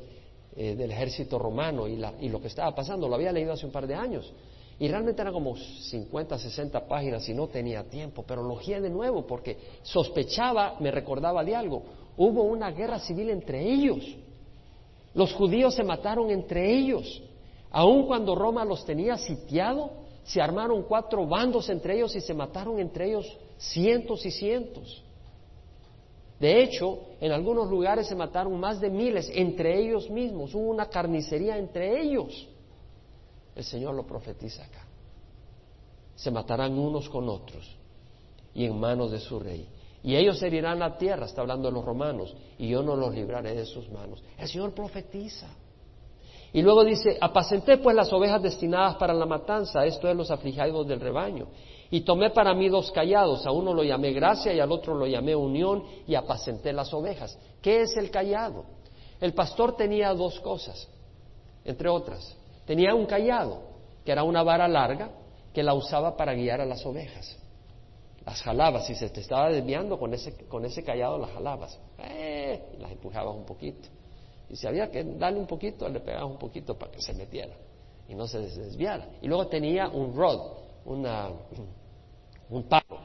[0.57, 3.09] eh, del ejército romano y, y, lo que estaba pasando.
[3.09, 4.33] Lo había leído hace un par de años.
[4.79, 8.91] Y realmente eran como 50, 60 páginas y no tenía tiempo, pero lo guié de
[8.91, 11.83] nuevo porque sospechaba, me recordaba de algo.
[12.19, 14.05] Hubo una guerra civil entre ellos.
[15.17, 17.23] Los judíos se mataron entre ellos.
[17.71, 19.91] Aun cuando Roma los tenía sitiado,
[20.25, 23.27] se armaron cuatro bandos entre ellos y se mataron entre ellos
[23.57, 25.03] cientos y cientos.
[26.39, 30.91] De hecho, en algunos lugares se mataron más de miles entre ellos mismos, hubo una
[30.91, 32.47] carnicería entre ellos.
[33.55, 34.85] El Señor lo profetiza acá.
[36.15, 37.75] Se matarán unos con otros
[38.55, 39.67] y en manos de su rey.
[40.07, 43.57] Y ellos herirán la tierra, está hablando de los romanos, y yo no los libraré
[43.57, 44.23] de sus manos.
[44.39, 45.49] El Señor profetiza.
[46.53, 50.87] Y luego dice, apacenté pues las ovejas destinadas para la matanza, esto es los afligidos
[50.87, 51.49] del rebaño.
[51.91, 55.09] Y tomé para mí dos callados, a uno lo llamé gracia y al otro lo
[55.09, 57.37] llamé unión y apacenté las ovejas.
[57.61, 58.65] ¿Qué es el callado?
[59.21, 60.89] El pastor tenía dos cosas,
[61.65, 62.37] entre otras.
[62.65, 63.61] Tenía un callado,
[64.05, 65.11] que era una vara larga,
[65.53, 67.37] que la usaba para guiar a las ovejas.
[68.27, 71.79] Las jalabas, si se te estaba desviando con ese, con ese callado, las jalabas.
[71.99, 73.89] Eh, las empujabas un poquito.
[74.51, 77.55] Y si había que darle un poquito, le pegaba un poquito para que se metiera
[78.09, 79.09] y no se desviara.
[79.23, 80.41] Y luego tenía un rod,
[80.87, 81.31] una,
[82.51, 82.99] un palo.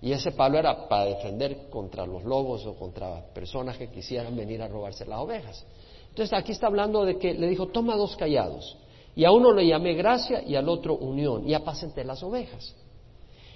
[0.00, 4.62] Y ese palo era para defender contra los lobos o contra personas que quisieran venir
[4.62, 5.66] a robarse las ovejas.
[6.08, 8.78] Entonces aquí está hablando de que le dijo, toma dos callados.
[9.16, 11.48] Y a uno le llamé gracia y al otro unión.
[11.48, 12.76] Y apacenté las ovejas.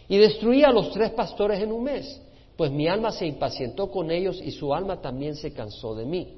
[0.09, 2.21] Y destruí a los tres pastores en un mes.
[2.57, 6.37] Pues mi alma se impacientó con ellos y su alma también se cansó de mí.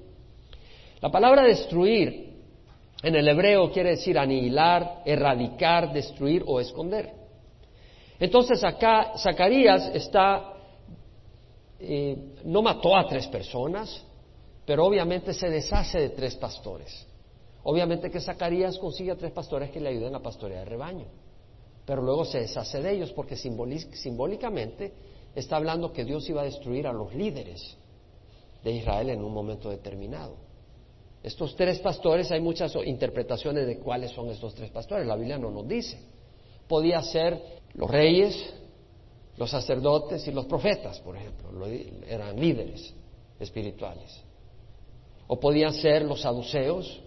[1.00, 2.34] La palabra destruir
[3.02, 7.12] en el hebreo quiere decir aniquilar, erradicar, destruir o esconder.
[8.18, 10.54] Entonces acá Zacarías está
[11.80, 14.04] eh, no mató a tres personas,
[14.66, 17.06] pero obviamente se deshace de tres pastores.
[17.62, 21.06] Obviamente que Zacarías consigue a tres pastores que le ayuden a pastorear el rebaño,
[21.88, 24.92] pero luego se deshace de ellos porque simbólicamente
[25.34, 27.78] está hablando que Dios iba a destruir a los líderes
[28.62, 30.36] de Israel en un momento determinado.
[31.22, 35.50] Estos tres pastores, hay muchas interpretaciones de cuáles son estos tres pastores, la Biblia no
[35.50, 35.98] nos dice.
[36.68, 38.36] Podía ser los reyes,
[39.38, 41.66] los sacerdotes y los profetas, por ejemplo,
[42.06, 42.92] eran líderes
[43.40, 44.14] espirituales.
[45.26, 47.00] O podían ser los saduceos,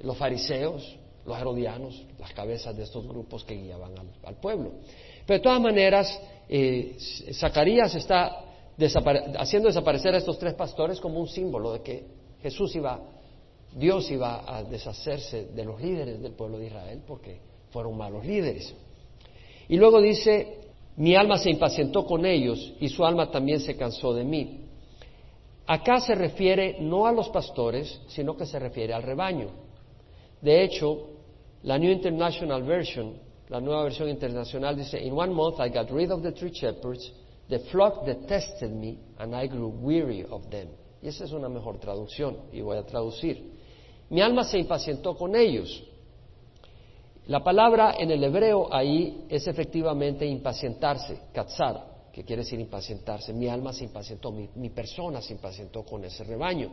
[0.00, 3.92] los fariseos, los herodianos, las cabezas de estos grupos que guiaban
[4.24, 4.72] al, pueblo.
[5.26, 6.96] Pero de todas maneras, eh,
[7.32, 8.44] Zacarías está
[9.38, 12.04] haciendo desaparecer a estos tres pastores como un símbolo de que
[12.42, 13.00] Jesús iba,
[13.74, 18.74] Dios iba a deshacerse de los líderes del pueblo de Israel porque fueron malos líderes.
[19.68, 20.60] Y luego dice,
[20.96, 24.64] mi alma se impacientó con ellos y su alma también se cansó de mí.
[25.66, 29.50] Acá se refiere no a los pastores, sino que se refiere al rebaño.
[30.40, 31.08] De hecho,
[31.62, 33.14] la New International Version,
[33.48, 37.12] la nueva versión internacional dice, In one month I got rid of the three shepherds,
[37.48, 40.68] the flock detested me, and I grew weary of them.
[41.02, 43.58] Y esa es una mejor traducción, y voy a traducir.
[44.10, 45.84] Mi alma se impacientó con ellos.
[47.26, 53.32] La palabra en el hebreo ahí es efectivamente impacientarse, katzar, que quiere decir impacientarse.
[53.32, 56.70] Mi alma se impacientó, mi, mi persona se impacientó con ese rebaño.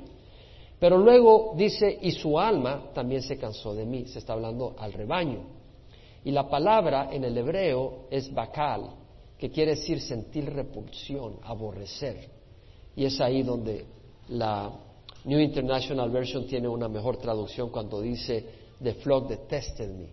[0.79, 4.91] Pero luego dice, y su alma también se cansó de mí, se está hablando al
[4.93, 5.39] rebaño.
[6.23, 8.89] Y la palabra en el hebreo es bakal,
[9.37, 12.29] que quiere decir sentir repulsión, aborrecer.
[12.95, 13.85] Y es ahí donde
[14.29, 14.71] la
[15.23, 18.45] New International Version tiene una mejor traducción cuando dice,
[18.81, 20.09] the flock detested me,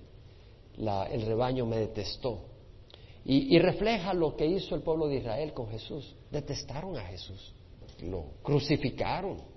[1.11, 2.41] el rebaño me detestó.
[3.25, 6.15] y refleja lo que hizo el pueblo de Israel con Jesús.
[6.31, 7.53] Detestaron a Jesús,
[8.03, 9.52] lo crucificaron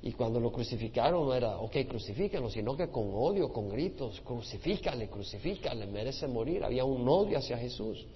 [0.00, 5.08] y cuando lo crucificaron no era, ok, crucifíquenlo, sino que con odio, con gritos, crucifícale,
[5.08, 6.62] crucifícale, merece morir.
[6.62, 8.06] Había un odio hacia Jesús.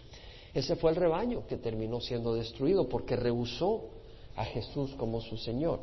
[0.55, 3.88] Ese fue el rebaño que terminó siendo destruido porque rehusó
[4.37, 5.81] a Jesús como su Señor.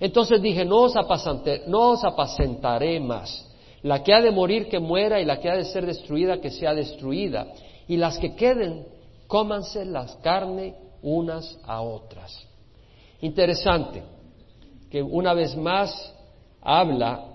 [0.00, 0.94] Entonces dije, no os,
[1.66, 3.50] no os apacentaré más.
[3.82, 6.50] La que ha de morir que muera y la que ha de ser destruida que
[6.50, 7.52] sea destruida.
[7.86, 8.86] Y las que queden,
[9.26, 12.48] cómanse las carne unas a otras.
[13.20, 14.13] Interesante
[14.94, 16.14] que una vez más
[16.62, 17.26] habla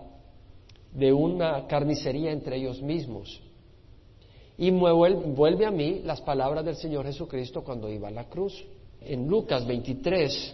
[0.93, 3.41] de una carnicería entre ellos mismos.
[4.57, 8.63] Y vuelve a mí las palabras del Señor Jesucristo cuando iba a la cruz.
[9.01, 10.53] En Lucas 23,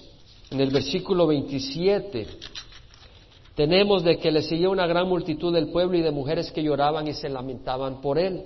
[0.49, 2.25] en el versículo 27,
[3.53, 7.07] tenemos de que le seguía una gran multitud del pueblo y de mujeres que lloraban
[7.07, 8.45] y se lamentaban por él.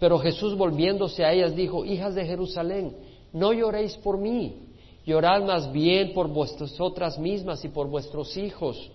[0.00, 2.92] Pero Jesús volviéndose a ellas dijo, hijas de Jerusalén,
[3.32, 4.69] no lloréis por mí,
[5.10, 6.30] Llorad más bien por
[6.78, 8.92] otras mismas y por vuestros hijos,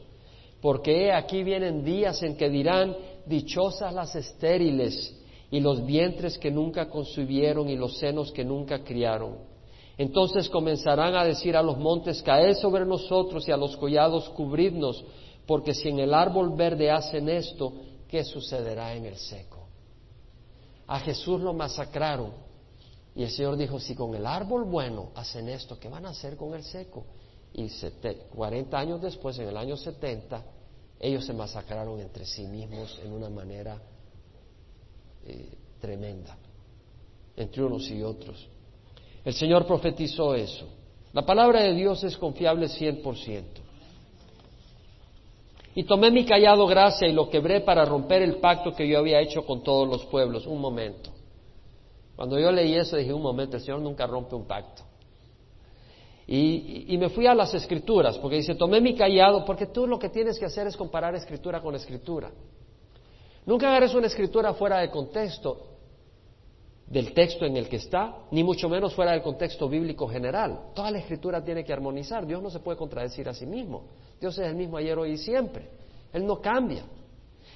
[0.62, 5.13] porque aquí vienen días en que dirán, dichosas las estériles
[5.51, 9.39] y los vientres que nunca concibieron y los senos que nunca criaron.
[9.97, 15.04] Entonces comenzarán a decir a los montes, caed sobre nosotros y a los collados cubridnos,
[15.45, 17.73] porque si en el árbol verde hacen esto,
[18.08, 19.67] ¿qué sucederá en el seco?
[20.88, 22.44] A Jesús lo masacraron
[23.15, 26.36] y el Señor dijo, si con el árbol bueno hacen esto, ¿qué van a hacer
[26.36, 27.06] con el seco?
[27.54, 27.69] Y
[28.36, 30.43] 40 años después, en el año 70,
[30.99, 33.82] ellos se masacraron entre sí mismos en una manera
[35.25, 35.49] eh,
[35.80, 36.38] tremenda,
[37.38, 38.49] entre unos y otros.
[39.23, 40.67] El Señor profetizó eso.
[41.13, 43.43] La palabra de Dios es confiable 100%.
[45.75, 49.21] Y tomé mi callado gracia y lo quebré para romper el pacto que yo había
[49.21, 50.45] hecho con todos los pueblos.
[50.45, 51.14] Un momento.
[52.15, 54.84] Cuando yo leí eso dije, un momento, el Señor nunca rompe un pacto.
[56.28, 60.10] Y, me fui a las escrituras, porque dice, tomé mi callado, porque tú lo que
[60.10, 62.32] tienes que hacer es comparar escritura con escritura.
[63.45, 65.75] Nunca agarres una escritura fuera de contexto
[66.88, 70.71] del texto en el que está, ni mucho menos fuera del contexto bíblico general.
[70.73, 72.25] Toda la escritura tiene que armonizar.
[72.25, 73.86] Dios no se puede contradecir a sí mismo.
[74.19, 75.69] Dios es el mismo ayer, hoy y siempre.
[76.11, 76.86] Él no cambia.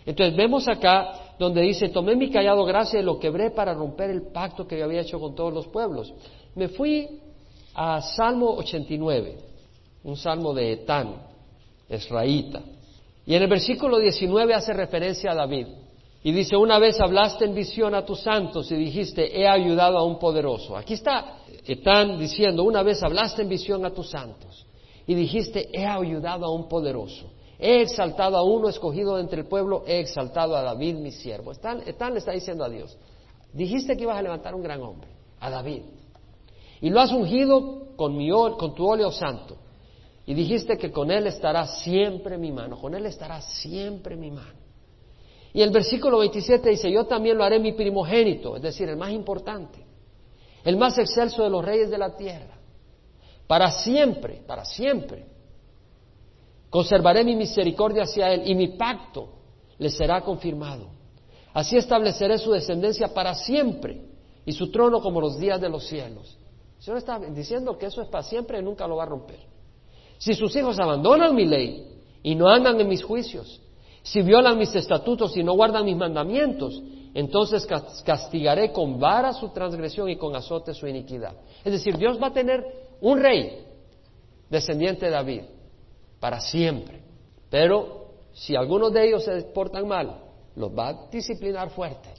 [0.09, 4.23] Entonces vemos acá donde dice, tomé mi callado gracia y lo quebré para romper el
[4.31, 6.11] pacto que yo había hecho con todos los pueblos.
[6.55, 7.21] Me fui
[7.75, 9.37] a Salmo 89,
[10.03, 11.13] un salmo de Etán,
[11.87, 12.59] esraíta.
[13.23, 15.67] Y en el versículo 19 hace referencia a David.
[16.23, 20.03] Y dice, una vez hablaste en visión a tus santos y dijiste, he ayudado a
[20.03, 20.75] un poderoso.
[20.75, 21.37] Aquí está
[21.67, 24.65] Etán diciendo, una vez hablaste en visión a tus santos
[25.05, 27.27] y dijiste, he ayudado a un poderoso.
[27.59, 31.51] He exaltado a uno escogido entre el pueblo, he exaltado a David mi siervo.
[31.51, 32.97] Están, le está diciendo a Dios,
[33.51, 35.09] dijiste que ibas a levantar un gran hombre,
[35.41, 35.81] a David.
[36.79, 38.17] Y lo has ungido con,
[38.57, 39.57] con tu óleo santo.
[40.25, 44.57] Y dijiste que con él estará siempre mi mano, con él estará siempre mi mano.
[45.51, 49.11] Y el versículo 27 dice, yo también lo haré mi primogénito, es decir, el más
[49.11, 49.83] importante,
[50.63, 52.57] el más excelso de los reyes de la tierra,
[53.47, 55.25] para siempre, para siempre.
[56.69, 59.29] Conservaré mi misericordia hacia él y mi pacto
[59.77, 60.87] le será confirmado.
[61.53, 64.01] Así estableceré su descendencia para siempre
[64.45, 66.37] y su trono como los días de los cielos.
[66.77, 69.39] El Señor está diciendo que eso es para siempre y nunca lo va a romper.
[70.19, 71.87] Si sus hijos abandonan mi ley
[72.21, 73.61] y no andan en mis juicios,
[74.03, 76.81] si violan mis estatutos y no guardan mis mandamientos,
[77.13, 77.67] entonces
[78.05, 81.33] castigaré con vara su transgresión y con azote su iniquidad.
[81.63, 82.63] Es decir, Dios va a tener
[83.01, 83.65] un rey
[84.49, 85.41] descendiente de David
[86.19, 87.01] para siempre.
[87.49, 90.23] Pero si algunos de ellos se portan mal,
[90.55, 92.09] los va a disciplinar fuerte.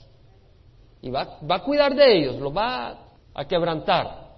[1.01, 4.29] Y va, va a cuidar de ellos, los va a quebrantar.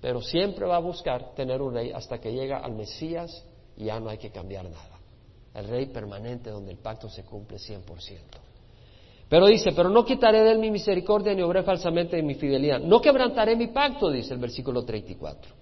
[0.00, 3.44] Pero siempre va a buscar tener un rey hasta que llega al Mesías
[3.76, 4.98] y ya no hay que cambiar nada
[5.58, 7.82] el rey permanente donde el pacto se cumple 100%.
[9.28, 12.80] Pero dice, pero no quitaré de él mi misericordia ni obré falsamente de mi fidelidad.
[12.80, 15.52] No quebrantaré mi pacto, dice el versículo 34.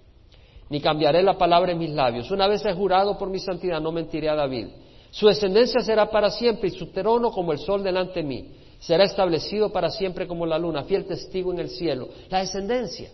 [0.69, 2.29] Ni cambiaré la palabra en mis labios.
[2.31, 4.67] Una vez he jurado por mi santidad, no mentiré a David.
[5.11, 8.51] Su descendencia será para siempre y su trono como el sol delante de mí.
[8.79, 12.09] Será establecido para siempre como la luna, fiel testigo en el cielo.
[12.29, 13.09] La descendencia.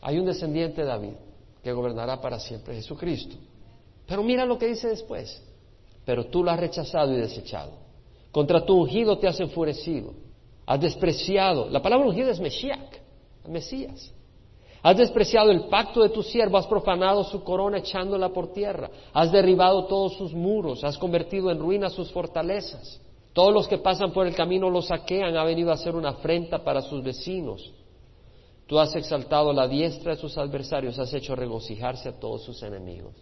[0.00, 1.14] Hay un descendiente de David
[1.62, 3.36] que gobernará para siempre, Jesucristo.
[4.06, 5.42] Pero mira lo que dice después
[6.06, 7.72] pero tú lo has rechazado y desechado.
[8.30, 10.14] Contra tu ungido te has enfurecido,
[10.64, 11.68] has despreciado.
[11.68, 12.78] La palabra ungido es Mesías,
[13.46, 14.12] Mesías.
[14.86, 19.32] Has despreciado el pacto de tu siervo, has profanado su corona echándola por tierra, has
[19.32, 23.00] derribado todos sus muros, has convertido en ruinas sus fortalezas.
[23.32, 26.62] Todos los que pasan por el camino lo saquean, ha venido a ser una afrenta
[26.62, 27.74] para sus vecinos.
[28.68, 33.16] Tú has exaltado la diestra de sus adversarios, has hecho regocijarse a todos sus enemigos.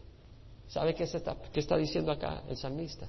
[0.69, 3.09] ¿Sabe qué, está, qué está diciendo acá el salmista?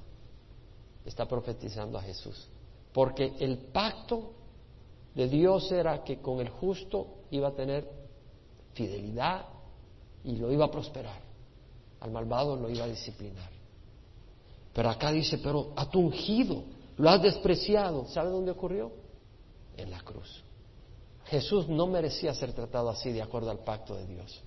[1.04, 2.48] Está profetizando a Jesús.
[2.94, 4.32] Porque el pacto
[5.14, 8.05] de Dios era que con el justo iba a tener
[8.76, 9.46] fidelidad
[10.24, 11.20] y lo iba a prosperar.
[12.02, 13.50] Al malvado lo iba a disciplinar.
[14.74, 16.64] Pero acá dice, pero a tu ungido
[16.98, 18.06] lo has despreciado.
[18.08, 18.92] ¿Sabe dónde ocurrió?
[19.78, 20.44] En la cruz.
[21.26, 24.44] Jesús no merecía ser tratado así de acuerdo al pacto de Dios.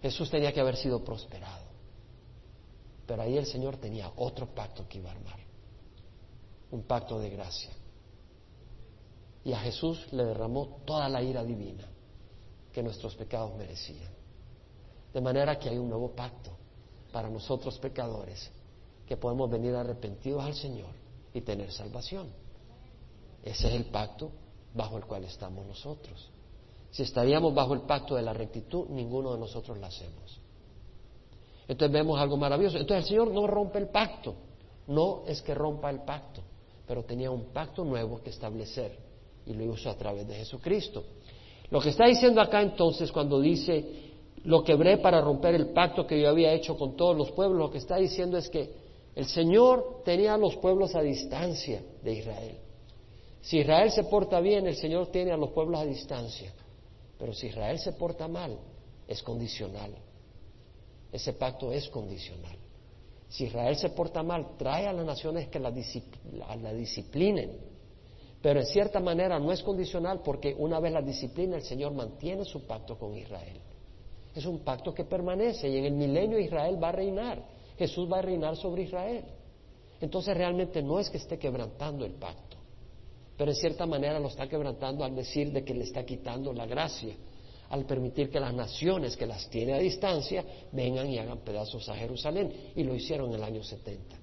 [0.00, 1.66] Jesús tenía que haber sido prosperado.
[3.06, 5.38] Pero ahí el Señor tenía otro pacto que iba a armar,
[6.70, 7.70] un pacto de gracia.
[9.44, 11.86] Y a Jesús le derramó toda la ira divina
[12.76, 14.10] que nuestros pecados merecían.
[15.10, 16.50] De manera que hay un nuevo pacto
[17.10, 18.50] para nosotros pecadores,
[19.06, 20.90] que podemos venir arrepentidos al Señor
[21.32, 22.28] y tener salvación.
[23.42, 24.30] Ese es el pacto
[24.74, 26.28] bajo el cual estamos nosotros.
[26.90, 30.38] Si estaríamos bajo el pacto de la rectitud, ninguno de nosotros lo hacemos.
[31.66, 32.76] Entonces vemos algo maravilloso.
[32.76, 34.34] Entonces el Señor no rompe el pacto.
[34.88, 36.42] No es que rompa el pacto,
[36.86, 38.98] pero tenía un pacto nuevo que establecer
[39.46, 41.06] y lo hizo a través de Jesucristo.
[41.70, 44.06] Lo que está diciendo acá entonces cuando dice
[44.44, 47.70] lo quebré para romper el pacto que yo había hecho con todos los pueblos, lo
[47.70, 48.70] que está diciendo es que
[49.16, 52.56] el Señor tenía a los pueblos a distancia de Israel.
[53.40, 56.52] Si Israel se porta bien, el Señor tiene a los pueblos a distancia.
[57.18, 58.56] Pero si Israel se porta mal,
[59.08, 59.94] es condicional.
[61.10, 62.56] Ese pacto es condicional.
[63.28, 67.52] Si Israel se porta mal, trae a las naciones que la, la disciplinen.
[68.46, 72.44] Pero en cierta manera no es condicional porque una vez la disciplina el Señor mantiene
[72.44, 73.58] su pacto con Israel.
[74.36, 77.42] Es un pacto que permanece y en el milenio Israel va a reinar.
[77.76, 79.24] Jesús va a reinar sobre Israel.
[80.00, 82.56] Entonces realmente no es que esté quebrantando el pacto,
[83.36, 86.66] pero en cierta manera lo está quebrantando al decir de que le está quitando la
[86.66, 87.16] gracia
[87.70, 91.96] al permitir que las naciones que las tiene a distancia vengan y hagan pedazos a
[91.96, 92.70] Jerusalén.
[92.76, 94.16] Y lo hicieron en el año 70.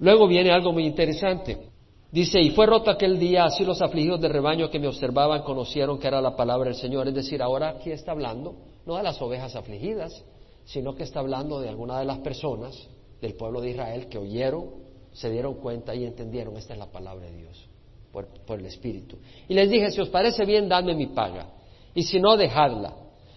[0.00, 1.71] Luego viene algo muy interesante.
[2.12, 5.98] Dice, y fue roto aquel día, así los afligidos de rebaño que me observaban conocieron
[5.98, 7.08] que era la palabra del Señor.
[7.08, 8.54] Es decir, ahora aquí está hablando
[8.84, 10.22] no de las ovejas afligidas,
[10.66, 12.76] sino que está hablando de alguna de las personas
[13.20, 14.70] del pueblo de Israel que oyeron,
[15.12, 17.66] se dieron cuenta y entendieron, esta es la palabra de Dios,
[18.12, 19.16] por, por el Espíritu.
[19.48, 21.46] Y les dije, si os parece bien, dadme mi paga
[21.94, 22.94] y si no, dejadla.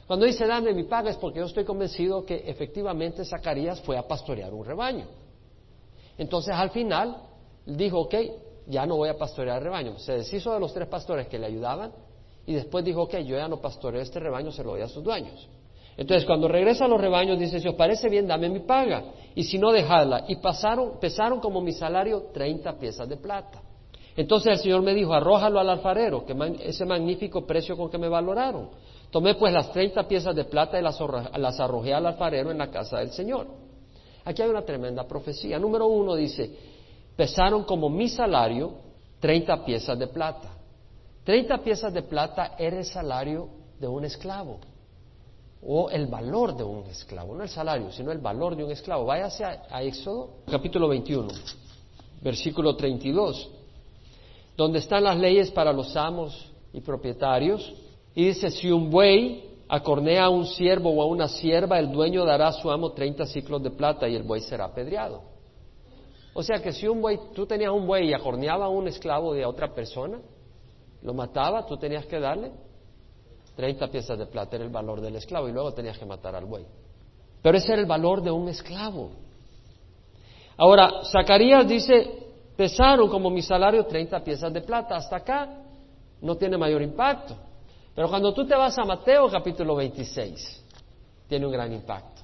[0.07, 4.07] Cuando dice dame mi paga es porque yo estoy convencido que efectivamente Zacarías fue a
[4.07, 5.07] pastorear un rebaño.
[6.17, 7.17] Entonces al final
[7.65, 8.15] dijo, ok,
[8.67, 9.97] ya no voy a pastorear rebaño.
[9.99, 11.91] Se deshizo de los tres pastores que le ayudaban
[12.45, 15.03] y después dijo, ok, yo ya no pastoreo este rebaño, se lo doy a sus
[15.03, 15.47] dueños.
[15.97, 19.03] Entonces cuando regresa a los rebaños dice, si os parece bien, dame mi paga.
[19.33, 20.25] Y si no, dejadla.
[20.27, 23.61] Y pasaron, pesaron como mi salario 30 piezas de plata.
[24.17, 28.07] Entonces el Señor me dijo, arrójalo al alfarero, que ese magnífico precio con que me
[28.07, 28.69] valoraron.
[29.09, 30.99] Tomé pues las treinta piezas de plata y las,
[31.37, 33.47] las arrojé al alfarero en la casa del Señor.
[34.25, 35.59] Aquí hay una tremenda profecía.
[35.59, 36.49] Número uno dice,
[37.15, 38.73] pesaron como mi salario
[39.19, 40.49] treinta piezas de plata.
[41.23, 43.49] Treinta piezas de plata era el salario
[43.79, 44.59] de un esclavo
[45.67, 49.05] o el valor de un esclavo, no el salario, sino el valor de un esclavo.
[49.05, 51.27] Váyase a, a Éxodo, capítulo 21,
[52.21, 53.49] versículo 32,
[54.55, 57.73] donde están las leyes para los amos y propietarios.
[58.13, 62.25] Y dice, si un buey acornea a un siervo o a una sierva, el dueño
[62.25, 65.34] dará a su amo 30 ciclos de plata y el buey será apedreado.
[66.37, 69.33] O sea que si un buey, tú tenías un buey y acorneaba a un esclavo
[69.33, 70.19] de otra persona,
[71.01, 72.51] lo mataba, tú tenías que darle
[73.55, 76.43] 30 piezas de plata, era el valor del esclavo, y luego tenías que matar al
[76.43, 76.65] buey.
[77.41, 79.11] Pero ese era el valor de un esclavo.
[80.57, 82.27] Ahora, Zacarías dice,
[82.57, 85.61] pesaron como mi salario 30 piezas de plata, hasta acá
[86.19, 87.33] no tiene mayor impacto.
[87.95, 90.65] Pero cuando tú te vas a Mateo capítulo 26,
[91.29, 92.23] tiene un gran impacto.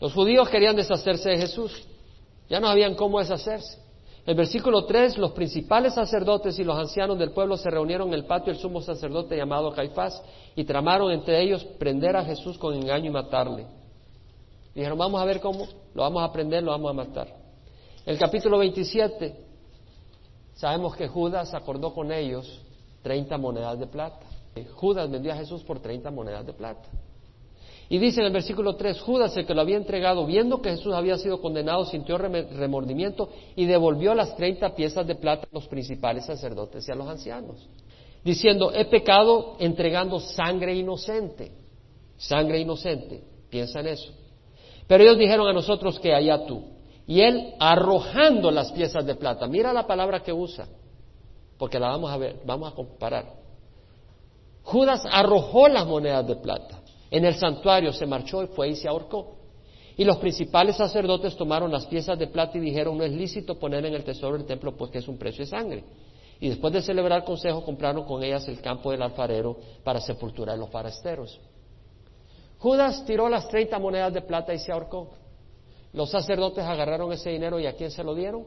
[0.00, 1.86] Los judíos querían deshacerse de Jesús,
[2.50, 3.78] ya no sabían cómo deshacerse.
[4.26, 8.26] El versículo 3, los principales sacerdotes y los ancianos del pueblo se reunieron en el
[8.26, 10.22] patio del sumo sacerdote llamado Caifás
[10.54, 13.66] y tramaron entre ellos prender a Jesús con engaño y matarle.
[14.74, 17.28] Dijeron, vamos a ver cómo, lo vamos a prender, lo vamos a matar.
[18.04, 19.34] El capítulo 27,
[20.54, 22.60] sabemos que Judas acordó con ellos
[23.02, 24.26] 30 monedas de plata.
[24.74, 26.88] Judas vendió a Jesús por 30 monedas de plata.
[27.92, 30.94] Y dice en el versículo 3, Judas, el que lo había entregado, viendo que Jesús
[30.94, 36.24] había sido condenado, sintió remordimiento y devolvió las 30 piezas de plata a los principales
[36.24, 37.68] sacerdotes y a los ancianos,
[38.22, 41.50] diciendo, he pecado entregando sangre inocente.
[42.16, 44.12] Sangre inocente, piensa en eso.
[44.86, 46.62] Pero ellos dijeron a nosotros que allá tú.
[47.08, 50.68] Y él arrojando las piezas de plata, mira la palabra que usa,
[51.58, 53.34] porque la vamos a ver, vamos a comparar.
[54.62, 56.79] Judas arrojó las monedas de plata.
[57.10, 59.36] En el santuario se marchó y fue y se ahorcó.
[59.96, 63.84] Y los principales sacerdotes tomaron las piezas de plata y dijeron, no es lícito poner
[63.84, 65.84] en el tesoro del templo porque es un precio de sangre.
[66.38, 70.52] Y después de celebrar el consejo compraron con ellas el campo del alfarero para sepultura
[70.52, 71.38] de los farasteros.
[72.58, 75.10] Judas tiró las treinta monedas de plata y se ahorcó.
[75.92, 78.46] Los sacerdotes agarraron ese dinero y a quién se lo dieron?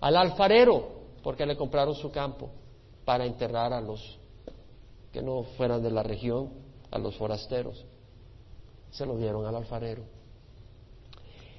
[0.00, 0.88] Al alfarero,
[1.22, 2.50] porque le compraron su campo
[3.04, 4.18] para enterrar a los
[5.12, 7.84] que no fueran de la región a los forasteros.
[8.90, 10.04] Se lo dieron al alfarero.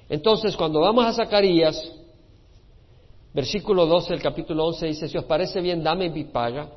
[0.08, 1.92] Entonces, cuando vamos a Zacarías,
[3.34, 6.70] versículo 12 del capítulo 11 dice, si os parece bien, dame mi paga,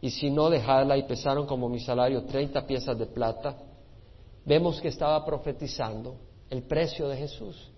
[0.00, 3.56] y si no, dejadla, y pesaron como mi salario 30 piezas de plata.
[4.44, 6.16] Vemos que estaba profetizando
[6.50, 7.70] el precio de Jesús,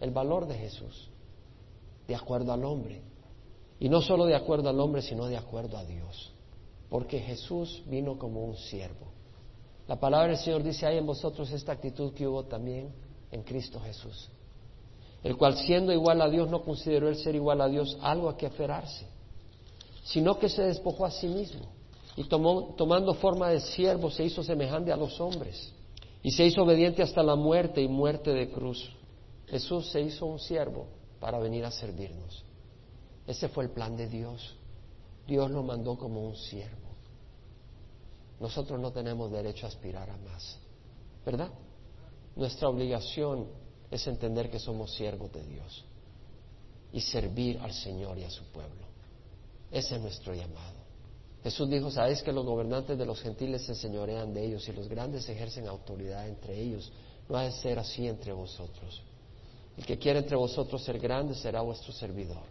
[0.00, 1.08] el valor de Jesús,
[2.08, 3.02] de acuerdo al hombre.
[3.78, 6.32] Y no solo de acuerdo al hombre, sino de acuerdo a Dios.
[6.88, 9.15] Porque Jesús vino como un siervo.
[9.88, 12.92] La palabra del Señor dice, hay en vosotros esta actitud que hubo también
[13.30, 14.28] en Cristo Jesús,
[15.22, 18.36] el cual siendo igual a Dios no consideró el ser igual a Dios algo a
[18.36, 19.06] que aferrarse,
[20.04, 21.66] sino que se despojó a sí mismo
[22.16, 25.72] y tomó, tomando forma de siervo se hizo semejante a los hombres
[26.22, 28.90] y se hizo obediente hasta la muerte y muerte de cruz.
[29.46, 30.86] Jesús se hizo un siervo
[31.20, 32.44] para venir a servirnos.
[33.26, 34.56] Ese fue el plan de Dios.
[35.26, 36.85] Dios lo mandó como un siervo.
[38.40, 40.58] Nosotros no tenemos derecho a aspirar a más,
[41.24, 41.50] ¿verdad?
[42.34, 43.46] Nuestra obligación
[43.90, 45.84] es entender que somos siervos de Dios
[46.92, 48.86] y servir al Señor y a su pueblo.
[49.70, 50.76] Ese es nuestro llamado.
[51.42, 54.88] Jesús dijo, sabéis que los gobernantes de los gentiles se enseñorean de ellos y los
[54.88, 56.92] grandes ejercen autoridad entre ellos.
[57.28, 59.02] No ha de ser así entre vosotros.
[59.76, 62.44] El que quiera entre vosotros ser grande será vuestro servidor.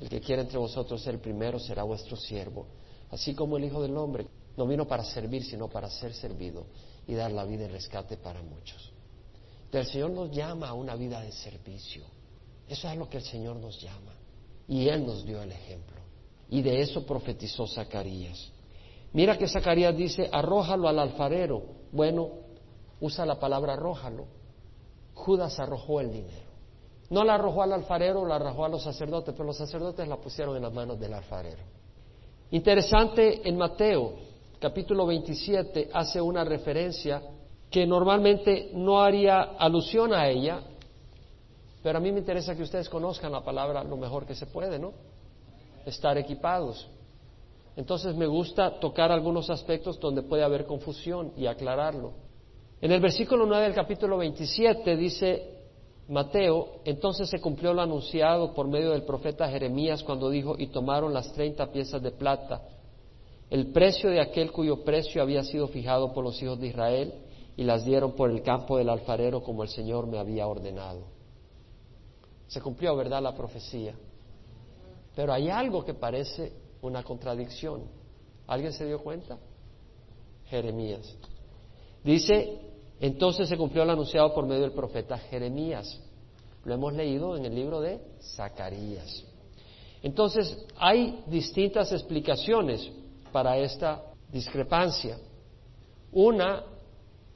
[0.00, 2.66] El que quiera entre vosotros ser primero será vuestro siervo.
[3.10, 4.26] Así como el Hijo del Hombre
[4.56, 6.66] no vino para servir, sino para ser servido
[7.06, 8.92] y dar la vida en rescate para muchos.
[9.72, 12.04] el Señor nos llama a una vida de servicio.
[12.68, 14.12] Eso es lo que el Señor nos llama.
[14.68, 15.96] Y Él nos dio el ejemplo.
[16.48, 18.50] Y de eso profetizó Zacarías.
[19.12, 21.62] Mira que Zacarías dice, arrójalo al alfarero.
[21.92, 22.30] Bueno,
[23.00, 24.26] usa la palabra arrójalo.
[25.14, 26.46] Judas arrojó el dinero.
[27.10, 30.56] No la arrojó al alfarero, la arrojó a los sacerdotes, pero los sacerdotes la pusieron
[30.56, 31.62] en las manos del alfarero.
[32.50, 34.14] Interesante en Mateo,
[34.66, 37.22] capítulo 27 hace una referencia
[37.70, 40.60] que normalmente no haría alusión a ella,
[41.84, 44.80] pero a mí me interesa que ustedes conozcan la palabra lo mejor que se puede,
[44.80, 44.92] ¿no?
[45.84, 46.88] Estar equipados.
[47.76, 52.14] Entonces me gusta tocar algunos aspectos donde puede haber confusión y aclararlo.
[52.80, 55.60] En el versículo 9 del capítulo 27 dice,
[56.08, 61.14] Mateo, entonces se cumplió lo anunciado por medio del profeta Jeremías cuando dijo, y tomaron
[61.14, 62.62] las treinta piezas de plata,
[63.50, 67.14] el precio de aquel cuyo precio había sido fijado por los hijos de Israel,
[67.56, 71.04] y las dieron por el campo del alfarero como el Señor me había ordenado.
[72.48, 73.94] Se cumplió, ¿verdad?, la profecía.
[75.14, 77.84] Pero hay algo que parece una contradicción.
[78.46, 79.38] ¿Alguien se dio cuenta?
[80.44, 81.16] Jeremías.
[82.04, 82.60] Dice,
[83.00, 86.00] entonces se cumplió lo anunciado por medio del profeta Jeremías.
[86.64, 89.24] Lo hemos leído en el libro de Zacarías.
[90.02, 92.92] Entonces, hay distintas explicaciones
[93.36, 95.18] para esta discrepancia.
[96.12, 96.64] Una,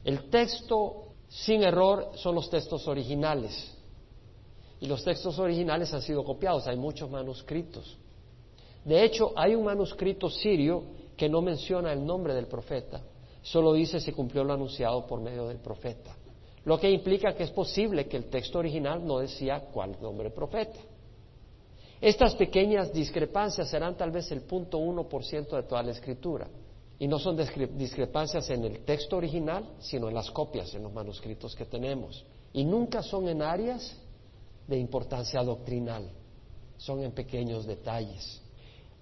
[0.02, 3.76] el texto sin error son los textos originales.
[4.80, 7.98] Y los textos originales han sido copiados, hay muchos manuscritos.
[8.82, 10.84] De hecho, hay un manuscrito sirio
[11.18, 13.02] que no menciona el nombre del profeta,
[13.42, 16.16] solo dice se cumplió lo anunciado por medio del profeta.
[16.64, 20.80] Lo que implica que es posible que el texto original no decía cuál nombre profeta.
[22.00, 26.48] Estas pequeñas discrepancias serán tal vez el punto uno por ciento de toda la escritura.
[26.98, 27.36] Y no son
[27.76, 32.24] discrepancias en el texto original, sino en las copias, en los manuscritos que tenemos.
[32.52, 33.96] Y nunca son en áreas
[34.66, 36.10] de importancia doctrinal,
[36.76, 38.42] son en pequeños detalles.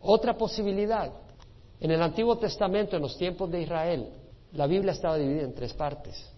[0.00, 1.12] Otra posibilidad,
[1.80, 4.08] en el Antiguo Testamento, en los tiempos de Israel,
[4.52, 6.32] la Biblia estaba dividida en tres partes.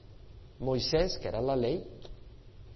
[0.59, 1.87] Moisés, que era la ley,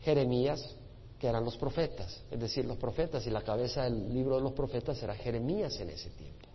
[0.01, 0.77] Jeremías,
[1.19, 4.53] que eran los profetas, es decir, los profetas, y la cabeza del libro de los
[4.53, 6.49] profetas era Jeremías en ese tiempo.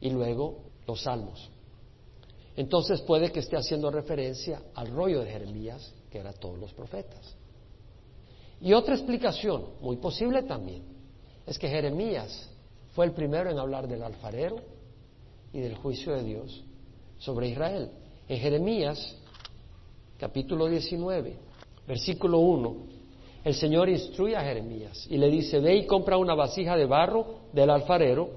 [0.00, 1.50] Y luego los salmos.
[2.56, 7.34] Entonces puede que esté haciendo referencia al rollo de Jeremías, que era todos los profetas.
[8.60, 10.82] Y otra explicación, muy posible también,
[11.46, 12.50] es que Jeremías
[12.94, 14.56] fue el primero en hablar del alfarero
[15.52, 16.62] y del juicio de Dios
[17.18, 17.90] sobre Israel.
[18.28, 19.16] En Jeremías,
[20.18, 21.36] capítulo 19,
[21.86, 22.76] versículo 1,
[23.44, 27.26] el Señor instruye a Jeremías y le dice, ve y compra una vasija de barro
[27.52, 28.30] del alfarero,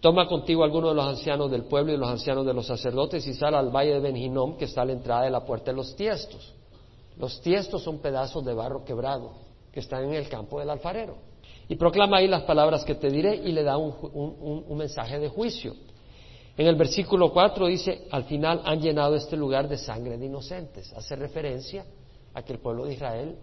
[0.00, 3.34] toma contigo algunos de los ancianos del pueblo y los ancianos de los sacerdotes y
[3.34, 5.96] sal al valle de Benjinom, que está a la entrada de la puerta de los
[5.96, 6.54] tiestos.
[7.18, 9.32] Los tiestos son pedazos de barro quebrado
[9.72, 11.16] que están en el campo del alfarero.
[11.68, 15.74] Y proclama ahí las palabras que te diré y le da un, mensaje de juicio.
[16.56, 20.92] En el versículo 4 dice, al final han llenado este lugar de sangre de inocentes.
[20.92, 21.84] Hace referencia
[22.34, 23.36] a que el pueblo de Israel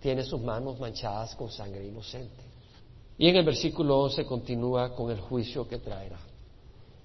[0.00, 2.44] tiene sus manos manchadas con sangre inocente.
[3.16, 6.20] Y en el versículo 11 continúa con el juicio que traerá.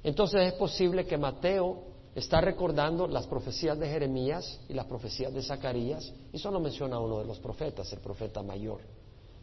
[0.03, 5.41] Entonces es posible que Mateo está recordando las profecías de Jeremías y las profecías de
[5.41, 8.81] Zacarías y solo menciona uno de los profetas, el profeta mayor,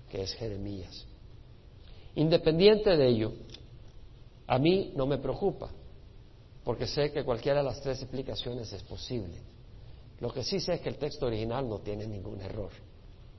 [0.09, 1.07] que es Jeremías.
[2.15, 3.33] Independiente de ello,
[4.47, 5.71] a mí no me preocupa,
[6.63, 9.39] porque sé que cualquiera de las tres explicaciones es posible.
[10.21, 12.71] Lo que sí sé es que el texto original no tiene ningún error.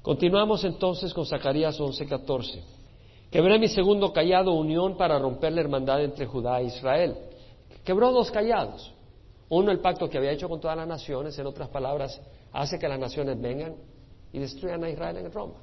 [0.02, 2.64] Continuamos entonces con Zacarías 11:14.
[3.30, 7.16] Quebré mi segundo callado unión para romper la hermandad entre Judá e Israel.
[7.84, 8.92] Quebró dos callados.
[9.50, 12.20] Uno, el pacto que había hecho con todas las naciones, en otras palabras,
[12.52, 13.76] hace que las naciones vengan
[14.34, 15.56] y destruyan a Israel en Roma.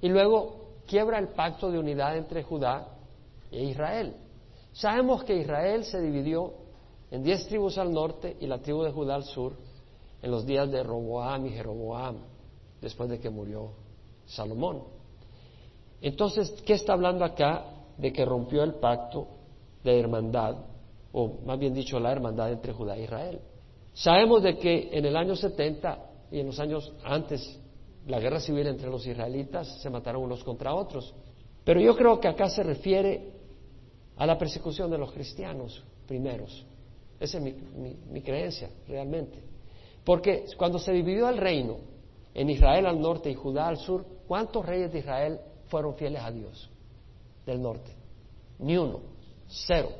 [0.00, 2.86] Y luego quiebra el pacto de unidad entre Judá
[3.50, 4.14] e Israel.
[4.72, 6.52] Sabemos que Israel se dividió
[7.10, 9.52] en diez tribus al norte y la tribu de Judá al sur
[10.22, 12.16] en los días de Roboam y Jeroboam,
[12.84, 13.72] después de que murió
[14.26, 14.84] Salomón.
[16.00, 17.64] Entonces, ¿qué está hablando acá
[17.98, 19.26] de que rompió el pacto
[19.82, 20.56] de hermandad
[21.16, 23.40] o más bien dicho, la hermandad entre Judá e Israel.
[23.92, 27.60] Sabemos de que en el año 70 y en los años antes,
[28.08, 31.14] la guerra civil entre los israelitas se mataron unos contra otros.
[31.62, 33.30] Pero yo creo que acá se refiere
[34.16, 36.66] a la persecución de los cristianos primeros.
[37.20, 37.54] Esa es mi,
[38.10, 39.40] mi creencia, realmente.
[40.02, 41.76] Porque cuando se dividió el reino
[42.34, 46.30] en Israel al norte y Judá al sur, ¿cuántos reyes de Israel fueron fieles a
[46.32, 46.68] Dios
[47.46, 47.94] del norte?
[48.58, 49.00] Ni uno,
[49.46, 49.90] cero.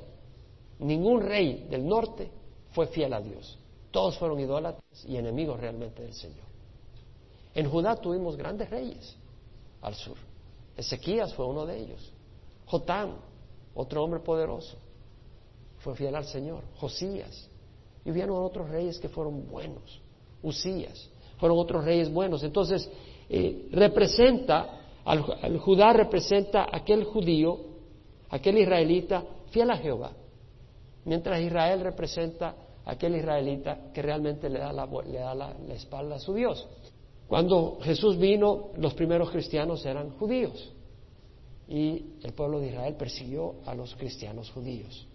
[0.81, 2.31] Ningún rey del norte
[2.73, 3.59] fue fiel a Dios.
[3.93, 6.45] Todos fueron idólatras y enemigos realmente del Señor.
[7.55, 9.17] En Judá tuvimos grandes reyes
[9.81, 10.17] al sur.
[10.77, 12.13] Ezequías fue uno de ellos.
[12.67, 13.17] Jotam,
[13.75, 14.77] otro hombre poderoso,
[15.79, 16.65] fue fiel al Señor.
[16.77, 17.49] Josías.
[18.05, 20.01] Y hubieron otros reyes que fueron buenos.
[20.43, 21.09] Usías.
[21.45, 22.43] Fueron otros reyes buenos.
[22.43, 22.91] Entonces,
[23.29, 27.59] eh, representa, al Judá representa aquel judío,
[28.31, 30.13] aquel israelita fiel a Jehová
[31.05, 36.35] mientras Israel representa aquel israelita que realmente le da, le da la, espalda a su
[36.35, 36.67] Dios.
[37.29, 40.73] Cuando Jesús vino, los primeros cristianos eran judíos
[41.69, 45.07] y el pueblo de Israel persiguió a los cristianos judíos.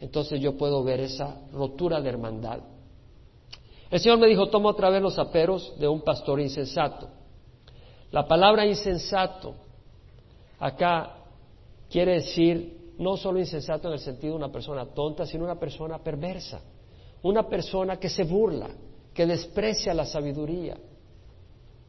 [0.00, 2.60] Entonces yo puedo ver esa rotura de hermandad.
[3.94, 7.08] El Señor me dijo, toma otra vez los aperos de un pastor insensato.
[8.10, 9.54] La palabra insensato
[10.58, 11.18] acá
[11.88, 16.02] quiere decir no solo insensato en el sentido de una persona tonta, sino una persona
[16.02, 16.60] perversa,
[17.22, 18.68] una persona que se burla,
[19.14, 20.76] que desprecia la sabiduría,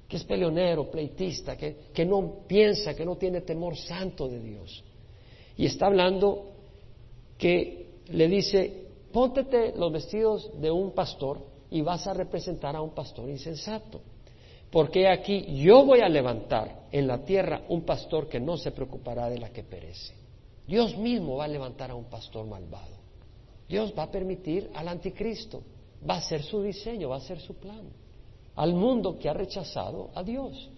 [0.07, 4.83] que es peleonero, pleitista, que, que no piensa, que no tiene temor santo de Dios.
[5.57, 6.51] Y está hablando
[7.39, 12.91] que le dice, póntete los vestidos de un pastor y vas a representar a un
[12.91, 14.01] pastor insensato.
[14.71, 19.29] Porque aquí yo voy a levantar en la tierra un pastor que no se preocupará
[19.29, 20.13] de la que perece.
[20.67, 22.95] Dios mismo va a levantar a un pastor malvado.
[23.67, 25.61] Dios va a permitir al anticristo.
[26.07, 27.87] Va a ser su diseño, va a ser su plan.
[28.55, 30.69] Al mundo que ha rechazado a Dios.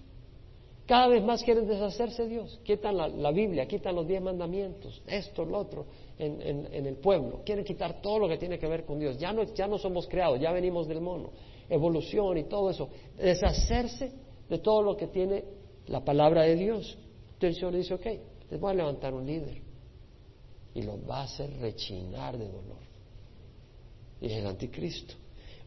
[0.88, 2.60] Cada vez más quieren deshacerse de Dios.
[2.64, 5.86] Quitan la, Biblia, quitan los diez mandamientos, esto, lo otro,
[6.18, 7.42] en, el pueblo.
[7.46, 9.18] Quieren quitar todo lo que tiene que ver con Dios.
[9.18, 11.32] Ya no, ya no somos creados, ya venimos del mono.
[11.70, 12.88] Evolución y todo eso.
[13.18, 14.14] Deshacerse
[14.48, 15.44] de todo lo que tiene
[15.88, 16.98] la palabra de Dios.
[17.34, 18.06] Entonces el Señor le dice, ok,
[18.50, 19.62] les voy a levantar un líder.
[20.74, 22.80] Y lo va a hacer rechinar de dolor.
[24.22, 25.16] Y es el anticristo.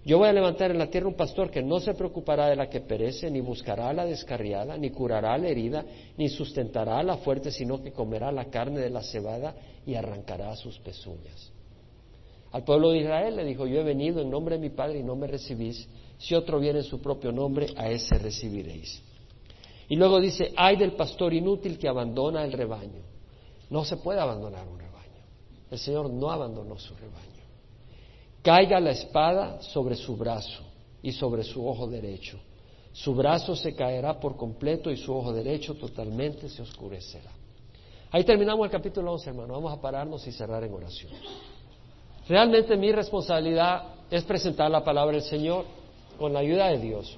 [0.03, 2.71] Yo voy a levantar en la tierra un pastor que no se preocupará de la
[2.71, 5.85] que perece, ni buscará a la descarriada, ni curará a la herida,
[6.17, 10.57] ni sustentará a la fuerte, sino que comerá la carne de la cebada y arrancará
[10.57, 11.53] sus pezuñas.
[12.53, 15.03] Al pueblo de Israel le dijo, yo he venido en nombre de mi Padre y
[15.03, 15.87] no me recibís,
[16.19, 19.03] si otro viene en su propio nombre, a ese recibiréis.
[19.89, 23.03] Y luego dice, hay del pastor inútil que abandona el rebaño.
[23.69, 25.25] No se puede abandonar un rebaño.
[25.71, 27.30] El Señor no abandonó su rebaño
[28.43, 30.63] caiga la espada sobre su brazo
[31.03, 32.39] y sobre su ojo derecho.
[32.93, 37.31] Su brazo se caerá por completo y su ojo derecho totalmente se oscurecerá.
[38.11, 39.55] Ahí terminamos el capítulo 11, hermano.
[39.55, 41.13] Vamos a pararnos y cerrar en oración.
[42.29, 45.65] Realmente mi responsabilidad es presentar la palabra del Señor
[46.19, 47.17] con la ayuda de Dios,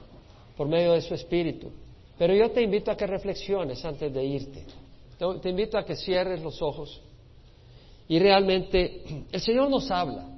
[0.56, 1.70] por medio de su Espíritu.
[2.18, 4.66] Pero yo te invito a que reflexiones antes de irte.
[5.40, 7.00] Te invito a que cierres los ojos.
[8.08, 10.31] Y realmente el Señor nos habla.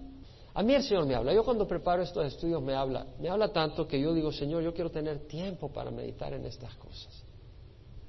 [0.55, 1.35] A mí el Señor me habla.
[1.35, 3.07] Yo cuando preparo estos estudios me habla.
[3.19, 6.73] Me habla tanto que yo digo, Señor, yo quiero tener tiempo para meditar en estas
[6.77, 7.25] cosas.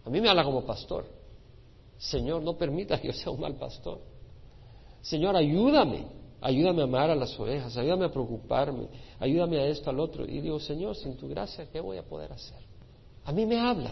[0.06, 1.06] A mí me habla como pastor.
[1.98, 4.00] Señor, no permita que yo sea un mal pastor.
[5.02, 6.06] Señor, ayúdame.
[6.40, 7.76] Ayúdame a amar a las ovejas.
[7.78, 8.90] Ayúdame a preocuparme.
[9.20, 10.24] Ayúdame a esto, al otro.
[10.24, 12.60] Y digo, Señor, sin tu gracia, ¿qué voy a poder hacer?
[13.24, 13.92] A mí me habla.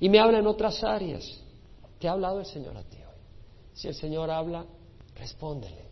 [0.00, 1.40] Y me habla en otras áreas.
[2.00, 3.20] ¿Te ha hablado el Señor a ti hoy?
[3.74, 4.64] Si el Señor habla,
[5.14, 5.89] respóndele.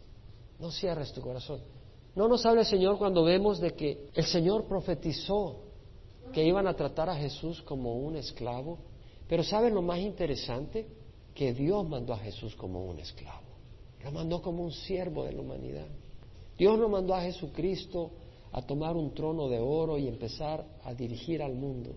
[0.58, 1.60] No cierres tu corazón.
[2.14, 5.60] No nos habla el Señor cuando vemos de que el Señor profetizó
[6.32, 8.78] que iban a tratar a Jesús como un esclavo.
[9.28, 10.86] Pero ¿saben lo más interesante?
[11.34, 13.46] Que Dios mandó a Jesús como un esclavo.
[14.02, 15.86] Lo mandó como un siervo de la humanidad.
[16.56, 18.10] Dios no mandó a Jesucristo
[18.52, 21.90] a tomar un trono de oro y empezar a dirigir al mundo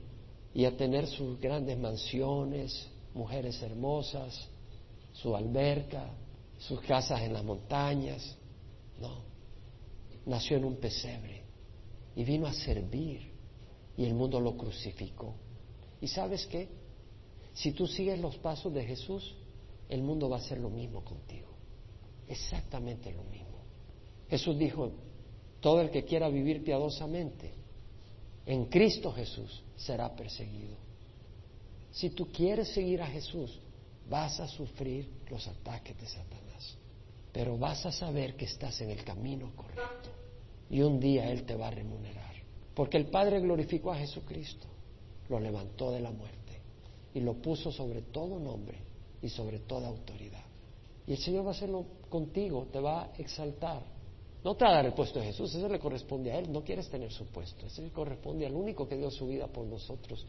[0.53, 4.47] y a tener sus grandes mansiones, mujeres hermosas,
[5.13, 6.11] su alberca,
[6.57, 8.37] sus casas en las montañas.
[9.01, 9.23] No,
[10.25, 11.41] nació en un pesebre
[12.15, 13.31] y vino a servir
[13.97, 15.35] y el mundo lo crucificó.
[15.99, 16.69] ¿Y sabes qué?
[17.53, 19.35] Si tú sigues los pasos de Jesús,
[19.89, 21.49] el mundo va a hacer lo mismo contigo.
[22.27, 23.59] Exactamente lo mismo.
[24.29, 24.91] Jesús dijo,
[25.59, 27.53] todo el que quiera vivir piadosamente
[28.45, 30.77] en Cristo Jesús será perseguido.
[31.91, 33.59] Si tú quieres seguir a Jesús,
[34.09, 36.50] vas a sufrir los ataques de Satanás
[37.31, 40.09] pero vas a saber que estás en el camino correcto
[40.69, 42.31] y un día Él te va a remunerar.
[42.73, 44.67] Porque el Padre glorificó a Jesucristo,
[45.29, 46.61] lo levantó de la muerte
[47.13, 48.77] y lo puso sobre todo nombre
[49.21, 50.43] y sobre toda autoridad.
[51.07, 53.83] Y el Señor va a hacerlo contigo, te va a exaltar.
[54.43, 56.63] No te va a dar el puesto de Jesús, eso le corresponde a Él, no
[56.63, 60.25] quieres tener su puesto, eso le corresponde al único que dio su vida por nosotros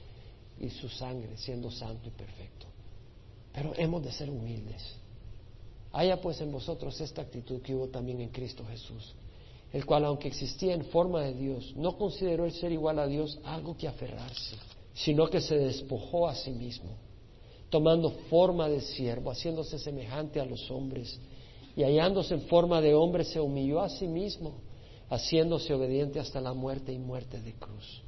[0.61, 2.67] y su sangre, siendo santo y perfecto.
[3.53, 5.02] Pero hemos de ser humildes
[5.93, 9.15] Haya pues en vosotros esta actitud que hubo también en Cristo Jesús,
[9.73, 13.39] el cual, aunque existía en forma de Dios, no consideró el ser igual a Dios
[13.45, 14.57] algo que aferrarse,
[14.95, 16.97] sino que se despojó a sí mismo,
[17.69, 21.21] tomando forma de siervo, haciéndose semejante a los hombres,
[21.77, 24.55] y hallándose en forma de hombre, se humilló a sí mismo,
[25.11, 28.03] haciéndose obediente hasta la muerte y muerte de cruz.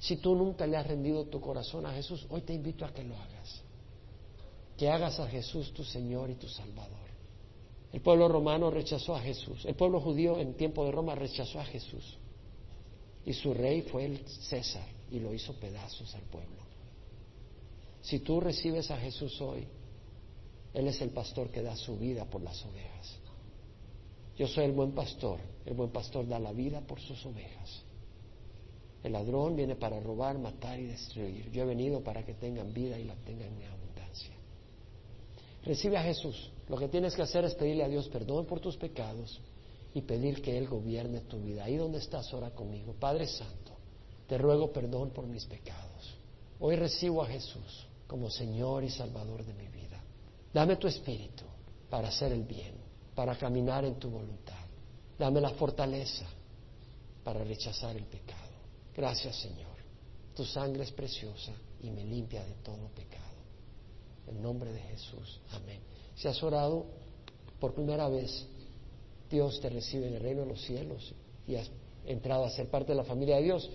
[0.00, 3.04] Si tú nunca le has rendido tu corazón a Jesús, hoy te invito a que
[3.04, 3.62] lo hagas
[4.76, 7.02] que hagas a Jesús tu Señor y tu Salvador.
[7.92, 9.64] El pueblo romano rechazó a Jesús.
[9.66, 12.16] El pueblo judío en tiempo de Roma rechazó a Jesús.
[13.24, 16.62] Y su rey fue el César y lo hizo pedazos al pueblo.
[18.00, 19.66] Si tú recibes a Jesús hoy,
[20.72, 23.18] Él es el pastor que da su vida por las ovejas.
[24.36, 25.38] Yo soy el buen pastor.
[25.66, 27.84] El buen pastor da la vida por sus ovejas.
[29.04, 31.50] El ladrón viene para robar, matar y destruir.
[31.50, 33.81] Yo he venido para que tengan vida y la tengan en.
[35.64, 36.50] Recibe a Jesús.
[36.68, 39.40] Lo que tienes que hacer es pedirle a Dios perdón por tus pecados
[39.94, 41.64] y pedir que Él gobierne tu vida.
[41.64, 42.94] Ahí donde estás, ora conmigo.
[42.98, 43.72] Padre Santo,
[44.26, 46.16] te ruego perdón por mis pecados.
[46.58, 50.02] Hoy recibo a Jesús como Señor y Salvador de mi vida.
[50.52, 51.44] Dame tu espíritu
[51.88, 52.74] para hacer el bien,
[53.14, 54.64] para caminar en tu voluntad.
[55.18, 56.26] Dame la fortaleza
[57.22, 58.40] para rechazar el pecado.
[58.94, 59.72] Gracias, Señor.
[60.34, 61.52] Tu sangre es preciosa
[61.82, 63.21] y me limpia de todo pecado.
[64.28, 65.40] En nombre de Jesús.
[65.52, 65.80] Amén.
[66.14, 66.86] Si has orado
[67.58, 68.46] por primera vez,
[69.30, 71.14] Dios te recibe en el reino de los cielos
[71.46, 71.70] y has
[72.04, 73.70] entrado a ser parte de la familia de Dios.